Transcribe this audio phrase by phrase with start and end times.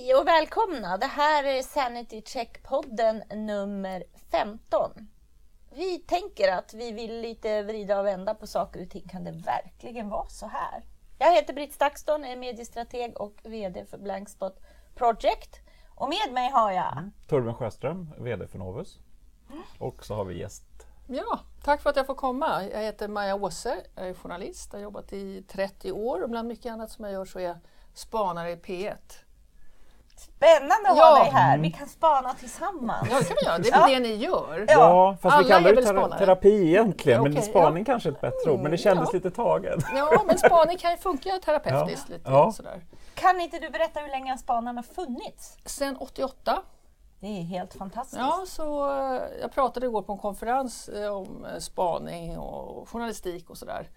[0.00, 0.96] Hej och välkomna!
[0.96, 5.08] Det här är Sanity Check-podden nummer 15.
[5.74, 9.08] Vi tänker att vi vill lite vrida och vända på saker och ting.
[9.08, 10.84] Kan det verkligen vara så här?
[11.18, 14.60] Jag heter Britt Stakston, är mediestrateg och VD för Blankspot
[14.94, 15.60] Project.
[15.94, 16.92] Och med mig har jag...
[16.92, 17.10] Mm.
[17.28, 18.98] Torben Sjöström, VD för Novus.
[19.78, 20.86] Och så har vi gäst.
[21.06, 22.64] Ja, tack för att jag får komma.
[22.64, 26.48] Jag heter Maja Åse, jag är journalist, jag har jobbat i 30 år och bland
[26.48, 27.58] mycket annat som jag gör så är jag
[27.94, 28.96] spanare i P1.
[30.20, 31.04] Spännande att ja.
[31.04, 31.58] ha dig här.
[31.58, 33.08] Vi kan spana tillsammans.
[33.10, 33.58] Ja, det kan vi göra.
[33.58, 33.98] Det är väl ja.
[33.98, 34.64] det ni gör?
[34.68, 37.20] Ja, fast Alla vi kallar det tera terapi egentligen.
[37.20, 37.92] Okay, men spaning ja.
[37.92, 38.60] kanske är ett bättre ord.
[38.60, 39.16] Men det kändes ja.
[39.16, 39.84] lite taget.
[39.94, 42.08] Ja, men spaning kan ju funka terapeutiskt.
[42.08, 42.52] Lite ja.
[42.52, 42.84] sådär.
[43.14, 45.56] Kan inte du berätta hur länge spanarna funnits?
[45.64, 46.62] Sen 88.
[47.20, 48.20] Det är helt fantastiskt.
[48.20, 53.50] Ja, så eh, jag pratade igår på en konferens eh, om eh, spaning och journalistik
[53.50, 53.88] och sådär.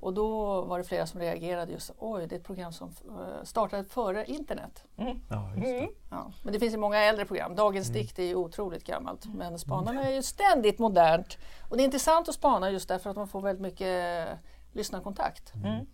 [0.00, 3.44] Och då var det flera som reagerade just oj, det är ett program som eh,
[3.44, 4.84] startade före internet.
[4.96, 5.20] Mm.
[5.28, 5.78] Ja, just det.
[5.78, 5.90] Mm.
[6.10, 7.54] Ja, men det finns ju många äldre program.
[7.54, 8.02] Dagens mm.
[8.02, 11.38] dikt är ju otroligt gammalt men Spanarna är ju ständigt modernt.
[11.68, 14.28] Och det är intressant att spana just därför att man får väldigt mycket
[14.72, 15.54] lyssnarkontakt.
[15.54, 15.86] Mm.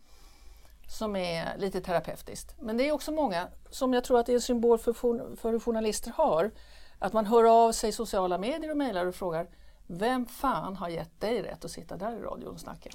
[0.89, 2.55] Som är lite terapeutiskt.
[2.61, 4.93] Men det är också många som jag tror att det är en symbol för,
[5.37, 6.51] för hur journalister har.
[6.99, 9.47] Att man hör av sig i sociala medier och mejlar och frågar
[9.87, 12.91] vem fan har gett dig rätt att sitta där i radion och snacka?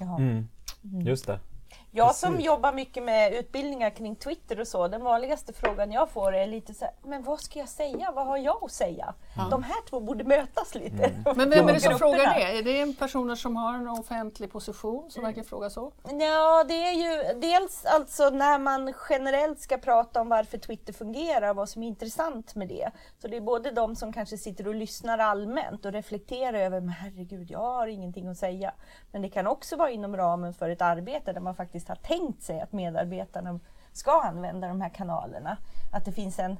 [0.82, 1.06] Mm.
[1.06, 1.38] Just det.
[1.94, 2.20] Jag Precis.
[2.20, 6.46] som jobbar mycket med utbildningar kring Twitter och så, den vanligaste frågan jag får är
[6.46, 8.12] lite så här, men vad ska jag säga?
[8.14, 9.14] Vad har jag att säga?
[9.36, 9.50] Mm.
[9.50, 11.04] De här två borde mötas lite.
[11.04, 11.22] Mm.
[11.36, 12.58] Men vem är det som frågar det?
[12.58, 15.92] Är det personer som har en offentlig position som verkligen frågar så?
[16.02, 21.54] Ja, det är ju dels alltså när man generellt ska prata om varför Twitter fungerar,
[21.54, 22.90] vad som är intressant med det.
[23.18, 26.88] Så det är både de som kanske sitter och lyssnar allmänt och reflekterar över, men
[26.88, 28.72] herregud, jag har ingenting att säga.
[29.12, 32.16] Men det kan också vara inom ramen för ett arbete där man faktiskt faktiskt har
[32.16, 33.60] tänkt sig att medarbetarna
[33.92, 35.56] ska använda de här kanalerna.
[35.92, 36.56] Att det finns en,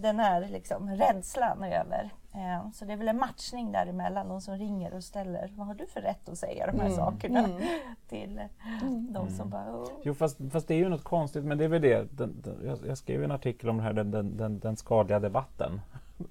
[0.00, 2.10] den här liksom rädslan över.
[2.34, 5.74] Eh, så det är väl en matchning däremellan, de som ringer och ställer vad har
[5.74, 6.96] du för rätt att säga de här mm.
[6.96, 7.62] sakerna mm.
[8.08, 8.40] till
[8.82, 9.12] mm.
[9.12, 9.70] de som bara...
[9.70, 9.88] Oh.
[10.02, 12.18] Jo fast, fast, det är ju något konstigt, men det är väl det.
[12.18, 15.80] Den, den, jag, jag skrev en artikel om det här, den, den, den skadliga debatten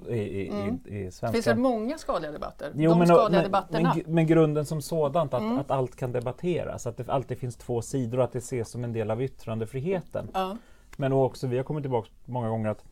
[0.10, 0.80] i, mm.
[0.86, 1.32] i, i svenska.
[1.32, 2.72] Finns det många skadliga debatter?
[2.76, 3.94] Jo, De men, skadliga men, debatterna.
[3.96, 5.60] Men, men, grunden som sådant, att, mm.
[5.60, 8.84] att allt kan debatteras, att det alltid finns två sidor och att det ses som
[8.84, 10.30] en del av yttrandefriheten.
[10.36, 10.58] Mm.
[10.98, 12.84] Men också, vi har kommit tillbaka många gånger att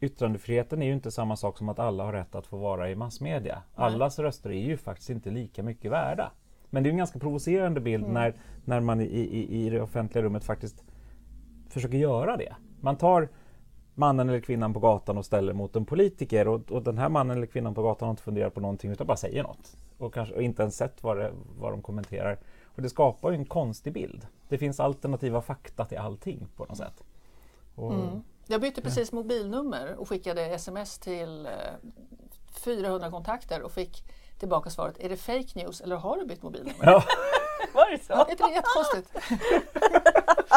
[0.00, 2.94] yttrandefriheten är ju inte samma sak som att alla har rätt att få vara i
[2.94, 3.62] massmedia.
[3.74, 6.30] Allas röster är ju faktiskt inte lika mycket värda.
[6.70, 8.14] Men det är en ganska provocerande bild mm.
[8.14, 10.84] när, när man i, i, i det offentliga rummet faktiskt
[11.68, 12.54] försöker göra det.
[12.80, 13.28] Man tar
[14.02, 17.36] mannen eller kvinnan på gatan och ställer mot en politiker och, och den här mannen
[17.36, 20.34] eller kvinnan på gatan har inte funderat på någonting utan bara säger något och, kanske,
[20.34, 22.38] och inte ens sett vad, det, vad de kommenterar.
[22.76, 24.26] Och det skapar ju en konstig bild.
[24.48, 27.04] Det finns alternativa fakta till allting på något sätt.
[27.74, 28.22] Och, mm.
[28.46, 31.52] Jag bytte precis mobilnummer och skickade sms till eh,
[32.64, 34.04] 400 kontakter och fick
[34.38, 36.84] tillbaka svaret, är det fake news eller har du bytt mobilnummer?
[36.86, 37.04] Ja.
[37.74, 38.12] Var det så?
[38.12, 39.08] Är inte det jättekonstigt?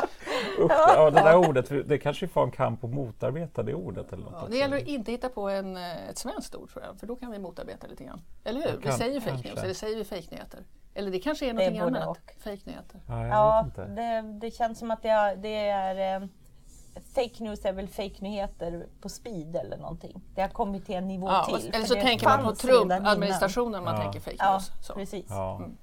[0.59, 4.13] Usch, ja, det där ordet, det kanske får en kamp att motarbeta det ordet.
[4.13, 6.85] Eller något ja, det gäller att inte hitta på en, eh, ett svenskt ord tror
[6.85, 8.21] jag, för då kan vi motarbeta lite grann.
[8.43, 8.81] Eller hur?
[8.81, 10.63] Kan, vi säger fake news, eller säger vi fake nyheter?
[10.93, 12.07] Eller det kanske är någonting annat?
[12.07, 12.33] Och.
[12.43, 13.01] Fake nyheter.
[13.07, 16.27] Ja, ja det, det, känns som att det är, det är eh,
[17.15, 20.21] Fake news är väl fake nyheter på speed eller någonting.
[20.35, 21.69] Det har kommit till en nivå ja, till.
[21.73, 24.01] Eller så tänker man på Trump-administrationen man ja.
[24.01, 24.71] tänker fake news.
[24.87, 25.31] Ja, precis.
[25.31, 25.77] Mm.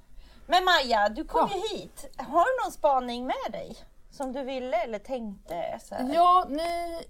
[0.47, 1.57] Men Maja, du kom ja.
[1.57, 2.15] ju hit.
[2.17, 3.77] Har du någon spaning med dig?
[4.13, 5.81] Som du ville eller tänkte?
[6.15, 7.05] Ja, ni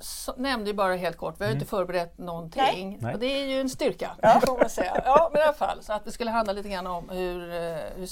[0.00, 1.58] så, nämnde ju bara helt kort, vi har mm.
[1.58, 2.98] inte förberett någonting.
[3.00, 3.14] Nej.
[3.14, 4.40] Och det är ju en styrka, ja.
[4.46, 5.02] får man säga.
[5.04, 5.82] Ja, men i alla fall.
[5.82, 8.08] Så att det skulle handla lite grann om hur, eh, hur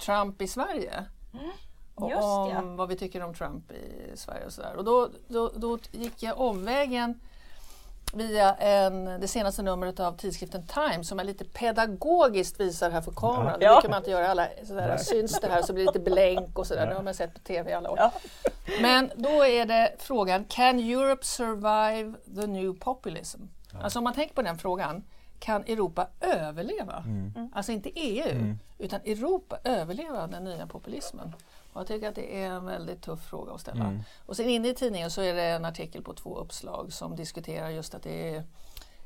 [0.00, 1.04] Trump i Sverige
[1.34, 1.50] mm.
[1.94, 2.62] och om ja.
[2.62, 4.76] vad vi tycker om Trump i Sverige och sådär.
[4.76, 7.20] Och då, då, då gick jag omvägen
[8.12, 13.12] via en, det senaste numret av tidskriften Time som är lite pedagogiskt visar här för
[13.12, 13.58] kameran.
[13.60, 13.68] Ja.
[13.68, 14.28] Det brukar man inte göra.
[14.28, 16.82] Alla, sådär, syns det här så blir det lite blänk och sådär.
[16.82, 16.88] Ja.
[16.88, 17.98] Det har man sett på TV i alla år.
[17.98, 18.12] Ja.
[18.80, 23.40] Men då är det frågan Can Europe survive the new populism?
[23.72, 23.78] Ja.
[23.82, 25.04] Alltså om man tänker på den frågan
[25.38, 27.02] kan Europa överleva?
[27.06, 27.50] Mm.
[27.54, 28.58] Alltså inte EU, mm.
[28.78, 31.32] utan Europa överleva den nya populismen?
[31.76, 33.84] Och jag tycker att det är en väldigt tuff fråga att ställa.
[33.84, 34.00] Mm.
[34.26, 37.70] Och sen inne i tidningen så är det en artikel på två uppslag som diskuterar
[37.70, 38.44] just att det är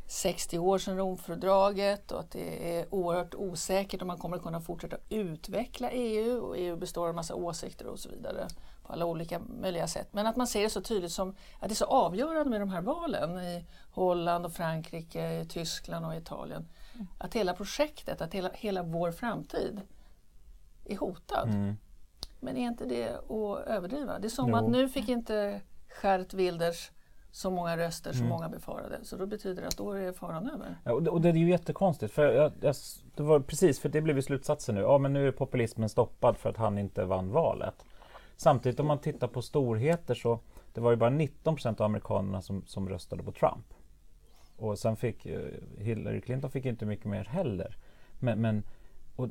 [0.06, 4.61] 60 år sedan Romfördraget och att det är oerhört osäkert om man kommer att kunna
[4.61, 8.49] fortsätta utveckla EU och EU består av en massa åsikter och så vidare
[8.82, 10.08] på alla olika möjliga sätt.
[10.11, 11.31] Men att man ser det så tydligt som
[11.61, 16.17] att det är så avgörande med de här valen i Holland och Frankrike, Tyskland och
[16.17, 16.69] Italien.
[16.94, 17.06] Mm.
[17.19, 19.81] Att hela projektet, att hela, hela vår framtid
[20.84, 21.49] är hotad.
[21.49, 21.76] Mm.
[22.40, 24.19] Men är inte det att överdriva?
[24.19, 24.56] Det är som jo.
[24.56, 25.60] att nu fick inte
[26.02, 26.90] Gert Wilders
[27.31, 28.28] så många röster som mm.
[28.28, 28.98] många befarade.
[29.02, 30.78] Så då betyder det att då är faran över.
[30.84, 32.12] Ja, och, det, och det är ju jättekonstigt.
[32.12, 32.75] För jag, jag,
[33.14, 34.81] det var precis, för det blev ju slutsatsen nu.
[34.81, 37.84] Ja, men nu är populismen stoppad för att han inte vann valet.
[38.37, 40.40] Samtidigt om man tittar på storheter så
[40.75, 43.75] det var ju bara 19 procent av amerikanerna som, som röstade på Trump.
[44.56, 45.40] Och sen fick eh,
[45.78, 47.76] Hillary Clinton fick inte mycket mer heller.
[48.19, 48.62] Men, men,
[49.20, 49.28] och,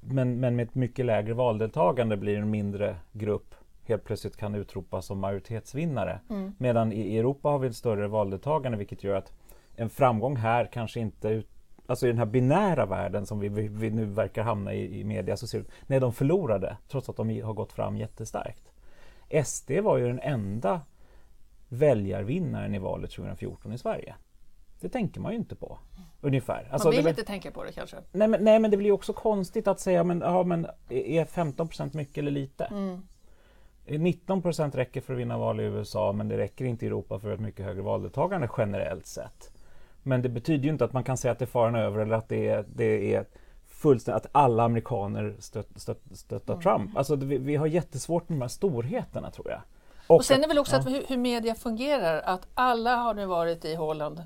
[0.00, 3.54] men, men med ett mycket lägre valdeltagande blir en mindre grupp
[3.86, 6.20] helt plötsligt kan utropas som majoritetsvinnare.
[6.30, 6.52] Mm.
[6.58, 9.32] Medan i Europa har vi ett större valdeltagande vilket gör att
[9.76, 11.48] en framgång här kanske inte ut,
[11.86, 15.04] Alltså i den här binära världen som vi, vi, vi nu verkar hamna i, i
[15.04, 18.72] media så ser det ut när de förlorade trots att de har gått fram jättestarkt.
[19.44, 20.80] SD var ju den enda
[21.68, 24.14] väljarvinnaren i valet 2014 i Sverige.
[24.80, 25.78] Det tänker man ju inte på.
[26.24, 26.68] Ungefär.
[26.70, 27.96] Alltså, man vill inte tänka på det kanske?
[28.12, 31.96] Nej men, nej men det blir också konstigt att säga men, ja, men är 15%
[31.96, 32.64] mycket eller lite?
[32.64, 33.02] Mm.
[33.86, 37.32] 19% räcker för att vinna val i USA men det räcker inte i Europa för
[37.32, 39.50] ett mycket högre valdeltagande generellt sett.
[40.02, 42.14] Men det betyder ju inte att man kan säga att det är faran över eller
[42.14, 43.24] att det är, det är
[43.68, 46.62] fullständigt att alla amerikaner stött, stött, stöttar mm.
[46.62, 46.96] Trump.
[46.96, 49.60] Alltså vi, vi, har jättesvårt med de här storheterna tror jag.
[50.06, 50.80] Och, och sen är det väl också ja.
[50.80, 54.22] att hur, hur media fungerar, att alla har nu varit i Holland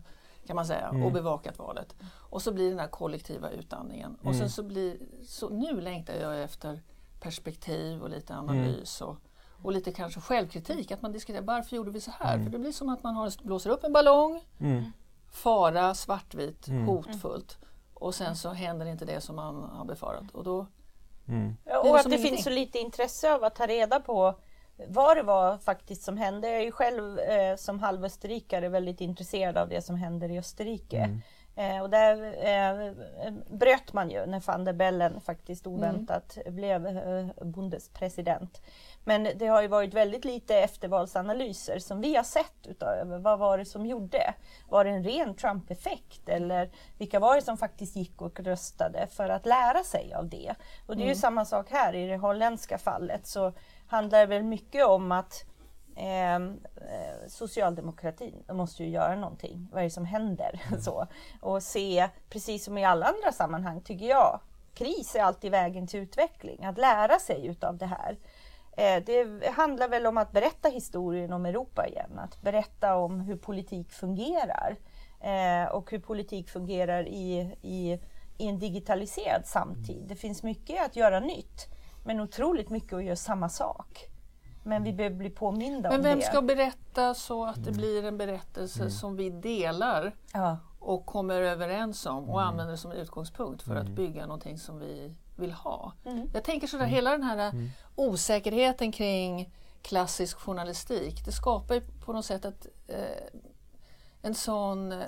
[0.49, 1.03] kan man säga mm.
[1.03, 1.97] och bevakat valet.
[2.11, 4.17] Och så blir den här kollektiva utandningen.
[4.21, 4.29] Mm.
[4.29, 4.97] Och sen så blir,
[5.27, 6.83] så nu längtar jag efter
[7.21, 8.49] perspektiv och lite mm.
[8.49, 9.17] analys och,
[9.63, 12.35] och lite kanske självkritik, att man diskuterar varför gjorde vi så här?
[12.35, 12.45] Mm.
[12.45, 14.85] För det blir som att man har, blåser upp en ballong, mm.
[15.31, 17.59] fara, svartvit, hotfullt
[17.95, 20.31] och sen så händer inte det som man har befarat.
[20.33, 20.67] Och, då
[21.29, 21.57] mm.
[21.65, 22.19] och att det ingenting.
[22.19, 24.39] finns så lite intresse av att ta reda på
[24.87, 26.49] vad det var faktiskt som hände.
[26.51, 30.99] Jag är ju själv eh, som halvösterrikare väldigt intresserad av det som händer i Österrike.
[30.99, 31.21] Mm.
[31.59, 32.93] Eh, och där eh,
[33.51, 36.57] bröt man ju när van der Bellen faktiskt oväntat mm.
[36.57, 38.63] blev eh, bundespresident.
[39.05, 43.59] Men det har ju varit väldigt lite eftervalsanalyser som vi har sett utav vad var
[43.59, 44.35] det som gjorde?
[44.69, 49.29] Var det en ren Trump-effekt eller vilka var det som faktiskt gick och röstade för
[49.29, 50.55] att lära sig av det?
[50.87, 51.21] Och det är ju mm.
[51.21, 53.53] samma sak här i det holländska fallet så
[53.89, 55.45] handlar väl mycket om att
[55.97, 59.69] ehm, eh, socialdemokratin måste ju göra någonting.
[59.73, 60.63] Vad är det som händer?
[60.69, 60.81] Mm.
[60.83, 61.07] så.
[61.41, 64.41] Och se, precis som i alla andra sammanhang tycker jag,
[64.75, 66.65] kris är alltid vägen till utveckling.
[66.65, 68.19] Att lära sig utav det här.
[68.79, 73.37] Eh, det handlar väl om att berätta historien om Europa igen, att berätta om hur
[73.37, 74.77] politik fungerar
[75.21, 77.99] eh, och hur politik fungerar i, i,
[78.39, 80.05] i en digitaliserad samtid.
[80.09, 81.69] Det finns mycket att göra nytt,
[82.05, 84.09] men otroligt mycket att göra samma sak.
[84.65, 86.09] Men vi behöver bli påminda men om det.
[86.09, 88.91] Men vem ska berätta så att det blir en berättelse mm.
[88.91, 90.57] som vi delar ja.
[90.79, 92.49] och kommer överens om och mm.
[92.49, 93.83] använder som utgångspunkt för mm.
[93.83, 95.93] att bygga någonting som vi vill ha.
[96.05, 96.31] Mm.
[96.35, 96.95] Jag tänker sådär, mm.
[96.95, 97.71] hela den här mm.
[97.95, 99.53] osäkerheten kring
[99.83, 103.41] klassisk journalistik, det skapar ju på något sätt ett, eh,
[104.23, 104.99] en sån eh,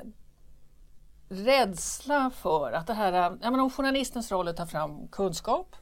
[1.28, 5.76] rädsla för att det här, jag menar, om journalistens roll är att ta fram kunskap,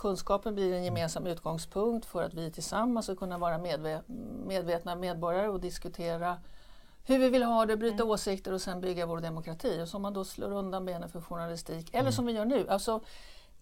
[0.00, 4.02] kunskapen blir en gemensam utgångspunkt för att vi tillsammans ska kunna vara medve
[4.46, 6.36] medvetna medborgare och diskutera
[7.04, 8.08] hur vi vill ha det, bryta mm.
[8.08, 9.80] åsikter och sen bygga vår demokrati.
[9.82, 12.12] Och så om man då slår undan benen för journalistik, eller mm.
[12.12, 13.00] som vi gör nu, alltså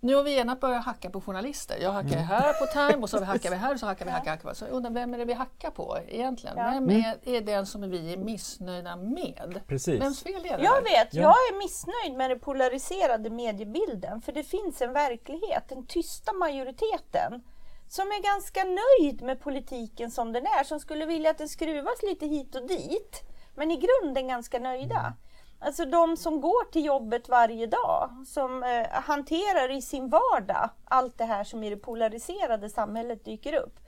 [0.00, 1.78] nu har vi gärna börjat hacka på journalister.
[1.80, 2.24] Jag hackar mm.
[2.24, 4.54] här på Time och så hackar vi här och så hackar vi hackar, hackar.
[4.54, 6.56] Så jag undrar, vem är det vi hackar på egentligen?
[6.58, 6.70] Ja.
[6.70, 7.18] Vem är, mm.
[7.22, 9.60] är den som vi är missnöjda med?
[9.66, 10.00] Precis.
[10.00, 10.64] Vems fel är det?
[10.64, 11.22] Jag vet, ja.
[11.22, 14.20] jag är missnöjd med den polariserade mediebilden.
[14.20, 17.42] För det finns en verklighet, den tysta majoriteten
[17.88, 22.02] som är ganska nöjd med politiken som den är, som skulle vilja att den skruvas
[22.02, 23.22] lite hit och dit.
[23.54, 25.14] Men i grunden ganska nöjda.
[25.60, 31.18] Alltså de som går till jobbet varje dag, som eh, hanterar i sin vardag allt
[31.18, 33.78] det här som i det polariserade samhället dyker upp.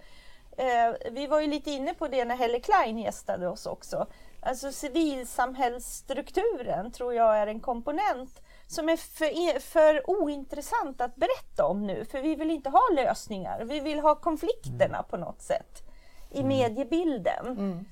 [0.57, 4.07] Eh, vi var ju lite inne på det när Helle Klein gästade oss också.
[4.43, 11.87] Alltså civilsamhällsstrukturen tror jag är en komponent som är för, för ointressant att berätta om
[11.87, 13.65] nu, för vi vill inte ha lösningar.
[13.65, 15.83] Vi vill ha konflikterna på något sätt
[16.31, 16.49] i mm.
[16.49, 17.47] mediebilden.
[17.47, 17.85] Mm.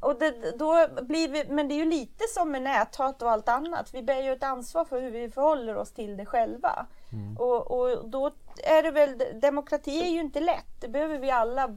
[0.00, 3.48] Och det, då blir vi, men det är ju lite som med näthat och allt
[3.48, 3.94] annat.
[3.94, 6.86] Vi bär ju ett ansvar för hur vi förhåller oss till det själva.
[7.12, 7.36] Mm.
[7.36, 8.30] Och, och, då
[8.64, 10.80] är det väl, demokrati är ju inte lätt.
[10.80, 11.68] Det behöver vi alla.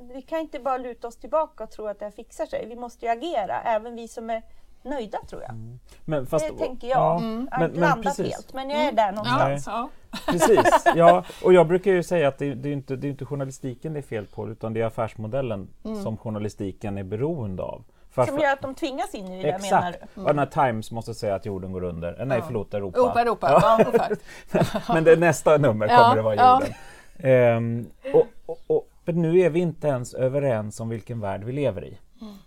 [0.00, 2.66] Vi kan inte bara luta oss tillbaka och tro att det här fixar sig.
[2.68, 4.42] Vi måste ju agera, även vi som är
[4.84, 5.50] nöjda tror jag.
[5.50, 5.78] Mm.
[6.04, 6.98] Men fast, det tänker jag.
[6.98, 7.48] Ja, mm.
[7.50, 8.94] Jag har inte landat helt, men jag är mm.
[8.94, 9.66] där någonstans.
[9.66, 9.88] Ja,
[10.26, 11.24] Precis, ja.
[11.44, 14.00] Och jag brukar ju säga att det, det, är inte, det är inte journalistiken det
[14.00, 16.02] är fel på utan det är affärsmodellen mm.
[16.02, 17.84] som journalistiken är beroende av.
[18.10, 19.72] För som gör att de tvingas in i det Exakt.
[19.72, 20.20] menar du?
[20.20, 20.26] Mm.
[20.26, 22.24] Och när Times måste säga att jorden går under.
[22.24, 22.44] Nej ja.
[22.46, 22.98] förlåt, Europa.
[22.98, 24.08] Europa, Europa.
[24.52, 24.64] Ja.
[24.94, 26.14] Men det, nästa nummer kommer ja.
[26.14, 26.74] det vara jorden.
[27.18, 31.52] Ehm, och, och, och, för nu är vi inte ens överens om vilken värld vi
[31.52, 31.98] lever i.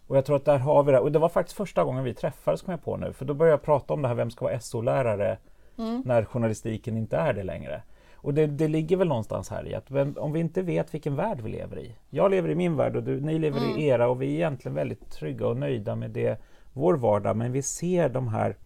[0.07, 0.99] Och jag tror att där har vi det.
[0.99, 3.13] Och det var faktiskt första gången vi träffades kom jag på nu.
[3.13, 5.37] För då började jag prata om det här, vem ska vara SO-lärare
[5.77, 6.01] mm.
[6.05, 7.81] när journalistiken inte är det längre.
[8.15, 11.15] Och det, det ligger väl någonstans här i att vem, om vi inte vet vilken
[11.15, 11.95] värld vi lever i.
[12.09, 13.77] Jag lever i min värld och du, ni lever mm.
[13.77, 16.41] i era och vi är egentligen väldigt trygga och nöjda med det,
[16.73, 17.35] vår vardag.
[17.37, 18.57] Men vi ser de här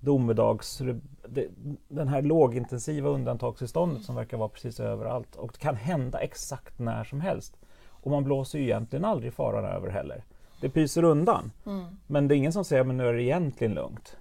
[0.00, 0.82] domedags,
[1.28, 1.48] det,
[1.88, 5.36] den här lågintensiva undantagstillståndet som verkar vara precis överallt.
[5.36, 7.56] Och det kan hända exakt när som helst.
[7.88, 10.24] Och man blåser ju egentligen aldrig faran över heller.
[10.60, 11.52] Det pyser undan.
[11.66, 11.84] Mm.
[12.06, 14.16] Men det är ingen som säger att nu är det egentligen lugnt.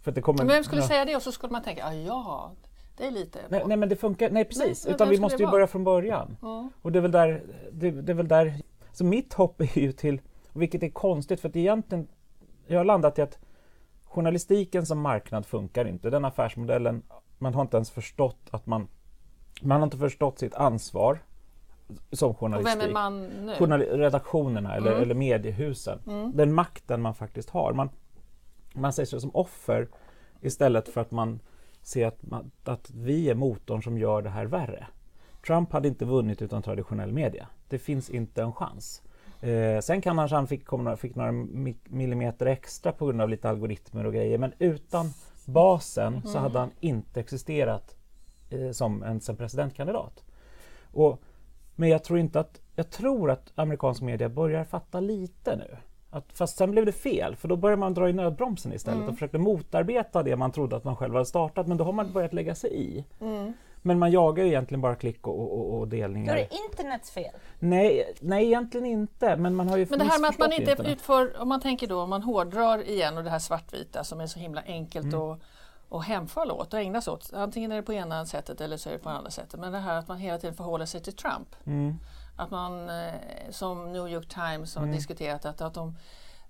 [0.00, 0.88] För det kommer, men vem skulle ja.
[0.88, 2.52] säga det och så skulle man tänka, ja,
[2.96, 3.38] det är lite...
[3.48, 6.36] Nej, nej men det funkar, nej precis, nej, utan vi måste ju börja från början.
[6.42, 6.68] Ja.
[6.82, 7.42] Och det är väl där,
[7.72, 8.54] det, det, är väl där,
[8.92, 10.20] så mitt hopp är ju till,
[10.52, 12.08] vilket är konstigt för att egentligen,
[12.66, 13.38] jag har landat i att
[14.04, 16.10] journalistiken som marknad funkar inte.
[16.10, 17.02] Den affärsmodellen,
[17.38, 18.88] man har inte ens förstått att man,
[19.62, 21.18] man har inte förstått sitt ansvar
[22.12, 22.74] som journalistik.
[22.74, 23.54] Och vem är man nu?
[23.58, 25.02] Journal redaktionerna eller, mm.
[25.02, 25.98] eller mediehusen.
[26.06, 26.36] Mm.
[26.36, 27.72] Den makten man faktiskt har.
[27.72, 27.88] Man,
[28.74, 29.88] man ser sig som offer
[30.40, 31.40] istället för att man
[31.82, 34.86] ser att, man, att vi är motorn som gör det här värre.
[35.46, 37.48] Trump hade inte vunnit utan traditionell media.
[37.68, 39.02] Det finns inte en chans.
[39.40, 41.32] Eh, sen kan han, han fick, kom, fick några
[41.84, 45.06] millimeter extra på grund av lite algoritmer och grejer men utan
[45.44, 46.26] basen mm.
[46.26, 47.96] så hade han inte existerat
[48.50, 50.24] eh, som en som presidentkandidat.
[50.92, 51.22] Och,
[51.82, 55.76] men jag tror inte att, jag tror att amerikansk media börjar fatta lite nu.
[56.10, 59.08] Att, fast sen blev det fel, för då började man dra i nödbromsen istället mm.
[59.08, 62.12] och försökte motarbeta det man trodde att man själv hade startat, men då har man
[62.12, 63.04] börjat lägga sig i.
[63.20, 63.52] Mm.
[63.76, 66.34] Men man jagar ju egentligen bara klick och, och, och delningar.
[66.34, 67.34] Då är det internets fel?
[67.58, 69.36] Nej, nej, egentligen inte.
[69.36, 70.92] Men man har ju Men det här med att man inte internet.
[70.92, 74.26] utför, om man tänker då, om man hårdrar igen och det här svartvita som är
[74.26, 75.20] så himla enkelt mm.
[75.20, 75.38] och,
[75.92, 77.32] och hemfalla åt och ägna sig åt.
[77.32, 79.60] Antingen är det på ena sättet eller så är det på andra sättet.
[79.60, 81.56] Men det här att man hela tiden förhåller sig till Trump.
[81.64, 81.98] Mm.
[82.36, 83.14] Att man, eh,
[83.50, 84.94] som New York Times har mm.
[84.94, 85.96] diskuterat, att, att de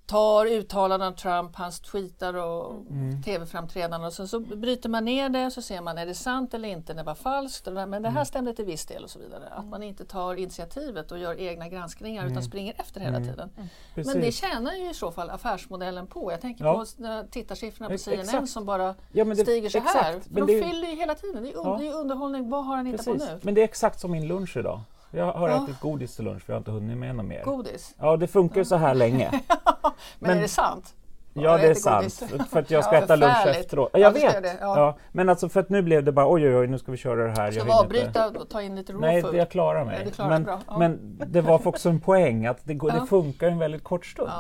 [0.07, 3.23] tar uttalanden av Trump, hans tweetar och mm.
[3.23, 6.55] tv-framträdanden och sen så bryter man ner det och så ser man är det sant
[6.55, 8.25] eller inte, det var falskt, men det här mm.
[8.25, 9.49] stämde till viss del och så vidare.
[9.49, 12.33] Att man inte tar initiativet och gör egna granskningar mm.
[12.33, 13.29] utan springer efter hela mm.
[13.29, 13.51] tiden.
[13.57, 13.69] Mm.
[14.07, 16.33] Men det tjänar ju i så fall affärsmodellen på.
[16.33, 16.85] Jag tänker ja.
[16.99, 18.49] på tittarsiffrorna på CNN exakt.
[18.49, 19.97] som bara ja, det, stiger så exakt.
[19.97, 20.21] här.
[20.21, 21.77] För de det, fyller ju hela tiden, det är, ja.
[21.81, 23.39] det är underhållning, vad har han hittat på nu?
[23.43, 24.81] Men det är exakt som min lunch idag.
[25.15, 25.65] Jag har ja.
[25.65, 27.45] ätit godis till lunch för jag har inte hunnit med något mer.
[27.45, 27.95] Godis?
[27.99, 29.31] Ja, det funkar ju så här länge.
[29.31, 30.95] men, men, är det sant?
[31.35, 32.23] Ja, det är sant.
[32.51, 33.91] För att jag ska ja, äta lunch efteråt.
[33.93, 34.43] Jag ja, vet!
[34.43, 34.79] Det, ja.
[34.79, 34.97] ja.
[35.13, 37.25] Men alltså för att nu blev det bara oj, oj, oj, nu ska vi köra
[37.25, 37.51] det här.
[37.51, 40.11] Ska vi avbryta och ta in lite Nej, jag klarar mig.
[40.15, 44.07] Klarar men, men det var också en poäng att det, det funkar en väldigt kort
[44.07, 44.31] stund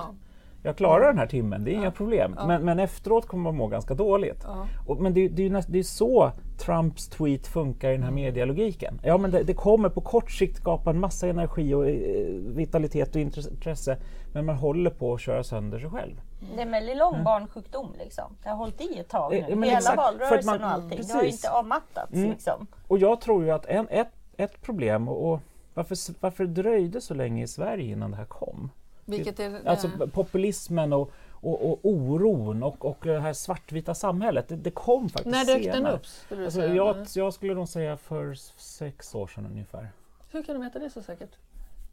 [0.62, 1.80] jag klarar den här timmen, det är ja.
[1.80, 2.34] inga problem.
[2.38, 2.46] Ja.
[2.46, 4.40] Men, men, efteråt kommer man må ganska dåligt.
[4.44, 4.66] Ja.
[4.86, 8.10] Och, men det, det, är näst, det är så Trumps tweet funkar i den här
[8.10, 8.24] mm.
[8.24, 9.00] medialogiken.
[9.04, 13.14] Ja, men det, det, kommer på kort sikt skapa en massa energi och eh, vitalitet
[13.14, 13.96] och intresse,
[14.32, 16.20] men man håller på att köra sönder sig själv.
[16.54, 17.24] Det är en väldigt lång mm.
[17.24, 18.36] barnsjukdom liksom.
[18.42, 19.56] Det har hållit i ett tag nu.
[19.56, 20.98] Men Hela exakt, valrörelsen man, och allting.
[20.98, 21.12] Precis.
[21.12, 22.12] Det har inte avmattats.
[22.12, 22.30] Mm.
[22.30, 22.66] Liksom.
[22.88, 25.40] Och jag tror ju att en, ett, ett problem, och, och
[25.74, 28.70] varför, varför dröjde så länge i Sverige innan det här kom?
[29.04, 34.56] Vilket är, alltså populismen och, och, och oron och, och det här svartvita samhället, det,
[34.56, 36.06] det kom faktiskt När dök den upp?
[36.06, 39.88] Skulle alltså, jag, jag, skulle nog säga för sex år sedan ungefär.
[40.30, 41.30] Hur kan du veta det så säkert?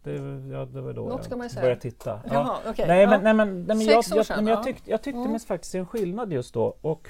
[0.04, 0.12] Det,
[0.52, 2.22] ja, det var då Något jag började titta.
[2.26, 2.34] Ja.
[2.34, 2.88] Jaha, okay.
[2.88, 5.32] nej, men, nej, men, nej, men jag, jag, jag, jag, tyckte, jag tyckte mm.
[5.32, 6.76] mig faktiskt se en skillnad just då.
[6.82, 7.10] Och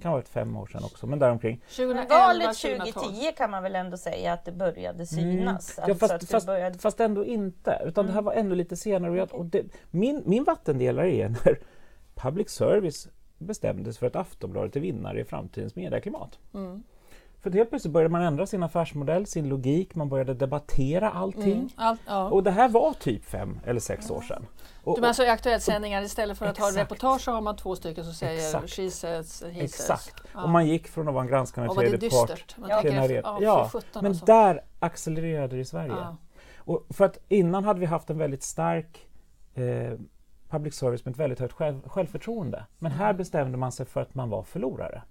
[0.00, 1.60] kan ha varit fem år sedan också, men däromkring.
[1.68, 5.78] 2011, Valet 2010 kan man väl ändå säga att det började synas?
[5.78, 5.88] Mm.
[5.88, 6.78] Ja, fast, alltså fast, började...
[6.78, 8.06] fast, ändå inte, utan mm.
[8.06, 9.22] det här var ännu lite senare.
[9.22, 11.58] Och det, min, min vattendelare är när
[12.14, 16.38] public service bestämdes för att Aftonbladet är vinnare i framtidens medieklimat.
[16.54, 16.82] Mm.
[17.42, 21.52] För helt plötsligt började man ändra sin affärsmodell, sin logik, man började debattera allting.
[21.52, 22.28] Mm, all, ja.
[22.28, 24.46] Och det här var typ fem eller sex år sedan.
[24.84, 26.74] Och, du menar alltså i Aktuellt sändningar istället för att exakt.
[26.74, 28.70] ha reportage så har man två stycken som säger exakt.
[28.70, 30.02] she says, he Exakt.
[30.02, 30.14] Says.
[30.34, 30.42] Ja.
[30.42, 32.80] Och man gick från att vara en granskande tredje part ja.
[32.80, 33.70] till en ja, ja.
[33.94, 34.24] Men alltså.
[34.24, 35.92] där accelererade det i Sverige.
[35.92, 36.16] Ja.
[36.56, 39.08] Och för att innan hade vi haft en väldigt stark
[39.54, 39.98] eh,
[40.50, 42.66] public service med ett väldigt högt själv, självförtroende.
[42.78, 43.16] Men här mm.
[43.16, 45.02] bestämde man sig för att man var förlorare.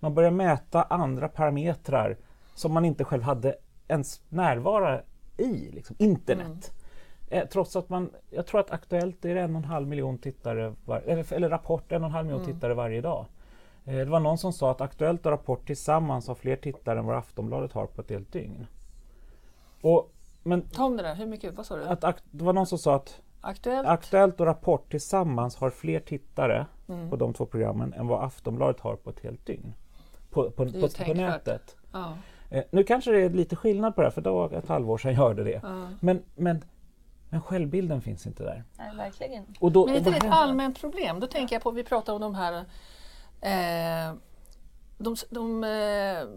[0.00, 2.16] Man börjar mäta andra parametrar
[2.54, 3.56] som man inte själv hade
[3.88, 5.00] ens närvara
[5.36, 6.72] i, liksom, internet.
[7.30, 7.42] Mm.
[7.42, 10.74] Eh, trots att man, jag tror att Aktuellt är en och en halv miljon tittare,
[10.84, 12.54] var, eller, eller Rapport en och en halv miljon mm.
[12.54, 13.26] tittare varje dag.
[13.84, 17.06] Eh, det var någon som sa att Aktuellt och Rapport tillsammans har fler tittare än
[17.06, 18.66] vad Aftonbladet har på ett helt dygn.
[19.80, 20.12] Och,
[20.42, 21.84] men, Ta om det där, hur mycket, vad sa du?
[21.84, 26.66] Att, det var någon som sa att Aktuellt, Aktuellt och Rapport tillsammans har fler tittare
[26.88, 27.10] mm.
[27.10, 29.74] på de två programmen än vad Aftonbladet har på ett helt dygn
[30.30, 31.76] på, på, på, på nätet.
[31.92, 32.14] Ja.
[32.50, 34.98] Eh, nu kanske det är lite skillnad på det här, för det var ett halvår
[34.98, 35.60] sedan jag hörde det.
[35.62, 35.88] Ja.
[36.00, 36.64] Men, men
[37.30, 38.64] Men självbilden finns inte där.
[38.78, 39.44] Nej, verkligen.
[39.60, 41.20] Och då, Men är det ett allmänt problem?
[41.20, 42.52] Då tänker jag på, vi pratar om de här
[43.40, 44.14] eh,
[44.98, 46.28] de, de eh,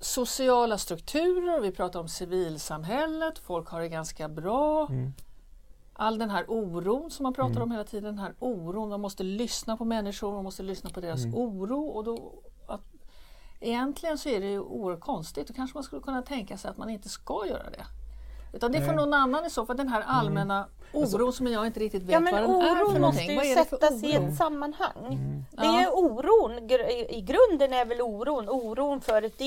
[0.00, 4.86] sociala strukturer, vi pratar om civilsamhället, folk har det ganska bra.
[4.90, 5.12] Mm.
[5.92, 7.62] All den här oron som man pratar mm.
[7.62, 11.00] om hela tiden, den här oron, man måste lyssna på människor, man måste lyssna på
[11.00, 11.34] deras mm.
[11.34, 11.84] oro.
[11.84, 12.42] Och då,
[13.62, 16.76] egentligen så är det ju oerhört konstigt, då kanske man skulle kunna tänka sig att
[16.76, 17.84] man inte ska göra det.
[18.52, 21.02] Utan det får någon annan i så fall, den här allmänna mm.
[21.02, 23.30] alltså- oron som jag inte riktigt vet ja, vad den är för någonting.
[23.30, 25.06] Oron måste ju sättas i ett sammanhang.
[25.06, 25.44] Mm.
[25.50, 26.70] Det är oron,
[27.08, 29.38] i grunden är väl oron, oron för ett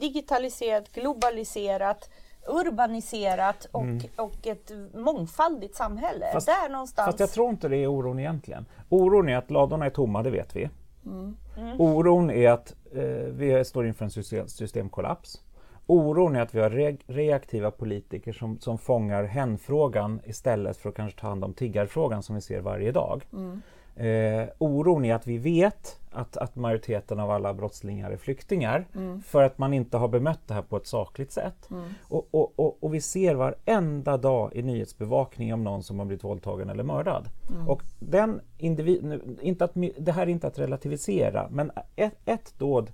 [0.00, 2.10] digitaliserat, globaliserat
[2.48, 4.02] urbaniserat och, mm.
[4.16, 6.26] och ett mångfaldigt samhälle.
[6.32, 7.06] Fast, Där någonstans.
[7.06, 8.66] Fast jag tror inte det är oron egentligen.
[8.88, 10.70] Oron är att ladorna är tomma, det vet vi.
[11.06, 11.36] Mm.
[11.58, 11.80] Mm.
[11.80, 15.42] Oron är att Eh, vi står inför en system, systemkollaps.
[15.86, 20.94] Oron är att vi har re reaktiva politiker som, som fångar hänfrågan istället för att
[20.94, 23.22] kanske ta hand om tiggarfrågan som vi ser varje dag.
[23.32, 23.62] Mm.
[24.00, 29.22] Eh, oron är att vi vet att, att majoriteten av alla brottslingar är flyktingar mm.
[29.22, 31.70] för att man inte har bemött det här på ett sakligt sätt.
[31.70, 31.88] Mm.
[32.08, 36.24] Och, och, och, och, vi ser varenda dag i nyhetsbevakning om någon som har blivit
[36.24, 37.28] våldtagen eller mördad.
[37.50, 37.68] Mm.
[37.68, 42.92] Och den individ, inte att, det här är inte att relativisera, men ett, ett dåd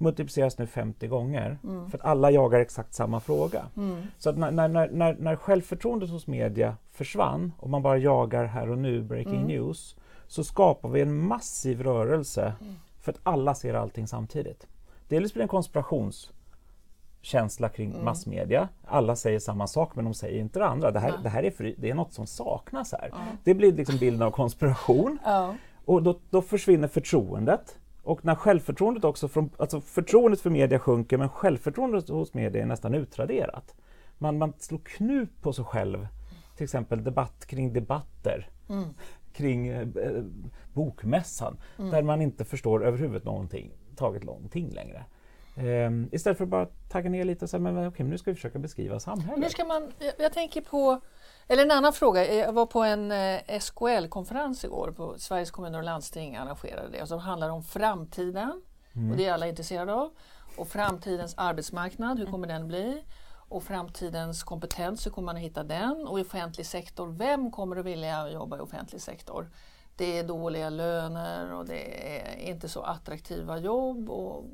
[0.00, 1.90] multipliceras nu 50 gånger mm.
[1.90, 3.66] för att alla jagar exakt samma fråga.
[3.76, 4.02] Mm.
[4.18, 8.70] Så att när, när, när, när självförtroendet hos media försvann och man bara jagar här
[8.70, 9.46] och nu, breaking mm.
[9.46, 12.74] news, så skapar vi en massiv rörelse mm.
[13.00, 14.66] för att alla ser allting samtidigt.
[15.08, 18.04] Dels blir det en konspirationskänsla kring mm.
[18.04, 18.68] massmedia.
[18.84, 20.90] Alla säger samma sak men de säger inte det andra.
[20.90, 23.10] Det här, det här är, fri, det är något som saknas här.
[23.44, 25.18] Det blir liksom bilden av konspiration.
[25.84, 27.79] Och då, då försvinner förtroendet.
[28.10, 32.66] Och när självförtroendet också, från, alltså förtroendet för media sjunker men självförtroendet hos media är
[32.66, 33.74] nästan utraderat.
[34.18, 36.06] Man, man slår knut på sig själv,
[36.56, 38.84] till exempel debatt kring debatter, mm.
[39.32, 39.86] kring eh,
[40.72, 41.90] bokmässan, mm.
[41.90, 45.04] där man inte förstår överhuvudtaget någonting, taget någonting längre.
[45.56, 48.34] Um, istället för att bara tagga ner lite och säga men okej, nu ska vi
[48.34, 49.38] försöka beskriva samhället.
[49.38, 51.00] Nu ska man, jag, jag tänker på
[51.50, 52.34] eller en annan fråga.
[52.34, 57.18] Jag var på en eh, SKL-konferens igår på Sveriges kommuner och landsting arrangerade det som
[57.18, 58.62] handlar om framtiden.
[58.92, 59.10] Mm.
[59.10, 60.10] Och det är alla intresserade av.
[60.56, 63.04] Och framtidens arbetsmarknad, hur kommer den bli?
[63.32, 66.06] Och framtidens kompetens, hur kommer man att hitta den?
[66.06, 69.50] Och i offentlig sektor, vem kommer att vilja jobba i offentlig sektor?
[69.96, 74.44] Det är dåliga löner och det är inte så attraktiva jobb och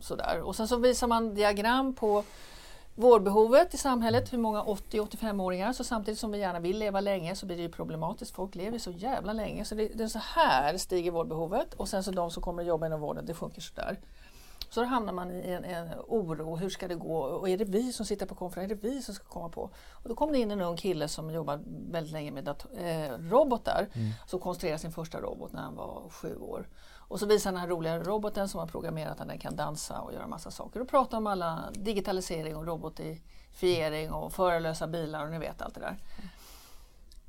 [0.00, 0.40] sådär.
[0.40, 2.24] Och sen så visar man diagram på
[2.94, 7.46] vårdbehovet i samhället, hur många 80-85-åringar, så samtidigt som vi gärna vill leva länge så
[7.46, 8.34] blir det ju problematiskt.
[8.34, 12.04] Folk lever så jävla länge så det, det är så här stiger vårdbehovet och sen
[12.04, 13.98] så de som kommer att jobba inom vården, det sjunker sådär.
[14.70, 17.16] Så då hamnar man i en, en, oro, hur ska det gå?
[17.16, 18.78] Och är det vi som sitter på konferensen?
[18.78, 19.70] Är det vi som ska komma på?
[19.92, 23.86] Och då kom det in en ung kille som jobbar väldigt länge med eh, robotar,
[23.92, 24.10] mm.
[24.26, 26.68] som konstruerade sin första robot när han var sju år.
[27.12, 30.12] Och så visar den här roliga roboten som har programmerat att den kan dansa och
[30.12, 30.80] göra massa saker.
[30.80, 35.80] Och pratar om alla digitalisering och robotifiering och förarlösa bilar och ni vet allt det
[35.80, 35.98] där.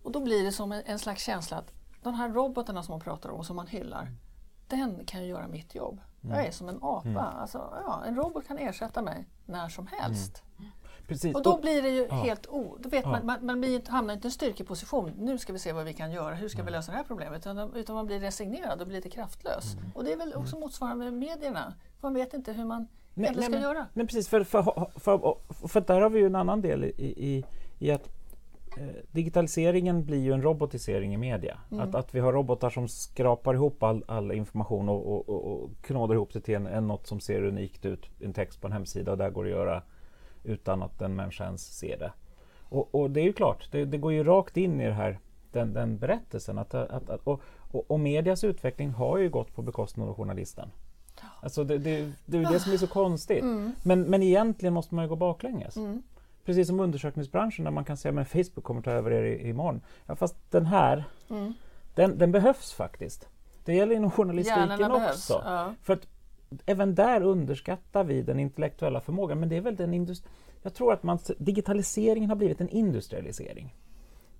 [0.03, 1.71] Och då blir det som en, slags känsla att
[2.03, 4.11] de här robotarna som man pratar om och som man hyllar,
[4.67, 6.01] den kan ju göra mitt jobb.
[6.21, 7.07] Jag är som en apa.
[7.07, 7.17] Mm.
[7.17, 10.43] Alltså, ja, en robot kan ersätta mig när som helst.
[10.43, 10.52] Mm.
[11.07, 11.35] Precis.
[11.35, 12.15] Och då blir det ju ja.
[12.15, 12.77] helt o...
[12.79, 13.11] Då vet ja.
[13.11, 15.11] man, man, man blir, hamnar inte i en styrkeposition.
[15.17, 16.65] Nu ska vi se vad vi kan göra, hur ska mm.
[16.65, 17.39] vi lösa det här problemet?
[17.39, 19.73] Utan, utan man blir resignerad och blir lite kraftlös.
[19.73, 19.91] Mm.
[19.95, 21.73] Och det är väl också motsvarande med medierna.
[22.01, 23.87] Man vet inte hur man nej, nej, ska men, göra.
[23.93, 25.37] Nej, precis, för, för, för,
[25.67, 27.43] för, där har vi ju en annan del i, i,
[27.79, 28.09] i att
[28.77, 31.57] eh, digitaliseringen blir ju en robotisering i media.
[31.71, 31.89] Mm.
[31.89, 35.69] Att, att vi har robotar som skrapar ihop all, all information och, och, och, och
[35.81, 38.73] knådar ihop det till en, en, något som ser unikt ut, en text på en
[38.73, 39.83] hemsida och där går det att göra
[40.43, 42.11] utan att en människa ens ser det.
[42.73, 45.19] Och, och det är ju klart, det, det, går ju rakt in i det här,
[45.51, 46.57] den, den berättelsen.
[46.57, 50.69] Att, att, att och, och, och, medias utveckling har ju gått på bekostnad av journalisten.
[51.41, 53.41] Alltså det, det, det är ju det som är så konstigt.
[53.41, 53.75] Mm.
[53.83, 55.77] Men, men egentligen måste man ju gå baklänges.
[55.77, 56.03] Mm.
[56.45, 59.81] Precis som undersökningsbranschen där man kan säga att Facebook kommer ta över er imorgon.
[60.05, 61.53] Ja, fast den här, mm.
[61.95, 63.27] den, den behövs faktiskt.
[63.65, 65.41] Det gäller inom journalistiken också.
[65.45, 65.73] Ja.
[65.81, 66.07] För att
[66.65, 69.39] även där underskattar vi den intellektuella förmågan.
[69.39, 70.29] Men det är väl den industri
[70.61, 73.75] Jag tror att man, digitaliseringen har blivit en industrialisering.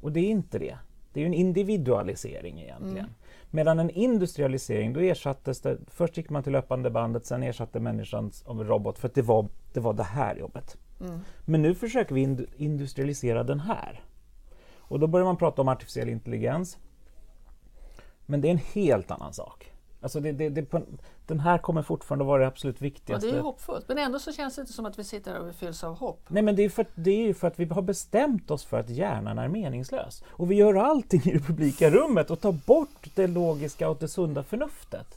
[0.01, 0.77] Och det är inte det.
[1.13, 2.97] Det är en individualisering egentligen.
[2.97, 3.13] Mm.
[3.49, 8.31] Medan en industrialisering, då ersattes det, först gick man till löpande bandet, sen ersatte människan
[8.45, 10.77] av en robot för att det var det, var det här jobbet.
[11.01, 11.19] Mm.
[11.45, 14.03] Men nu försöker vi industrialisera den här.
[14.75, 16.77] Och då börjar man prata om artificiell intelligens.
[18.25, 19.72] Men det är en helt annan sak.
[20.03, 20.65] Alltså det, det, det,
[21.25, 23.27] den här kommer fortfarande vara det absolut viktigaste.
[23.27, 25.31] Ja, det är ju hoppfullt, men ändå så känns det inte som att vi sitter
[25.31, 26.19] här och fylls av hopp.
[26.27, 28.79] Nej, men det är, för, det är ju för att vi har bestämt oss för
[28.79, 30.23] att hjärnan är meningslös.
[30.29, 34.07] Och vi gör allting i det publika rummet och tar bort det logiska och det
[34.07, 35.07] sunda förnuftet.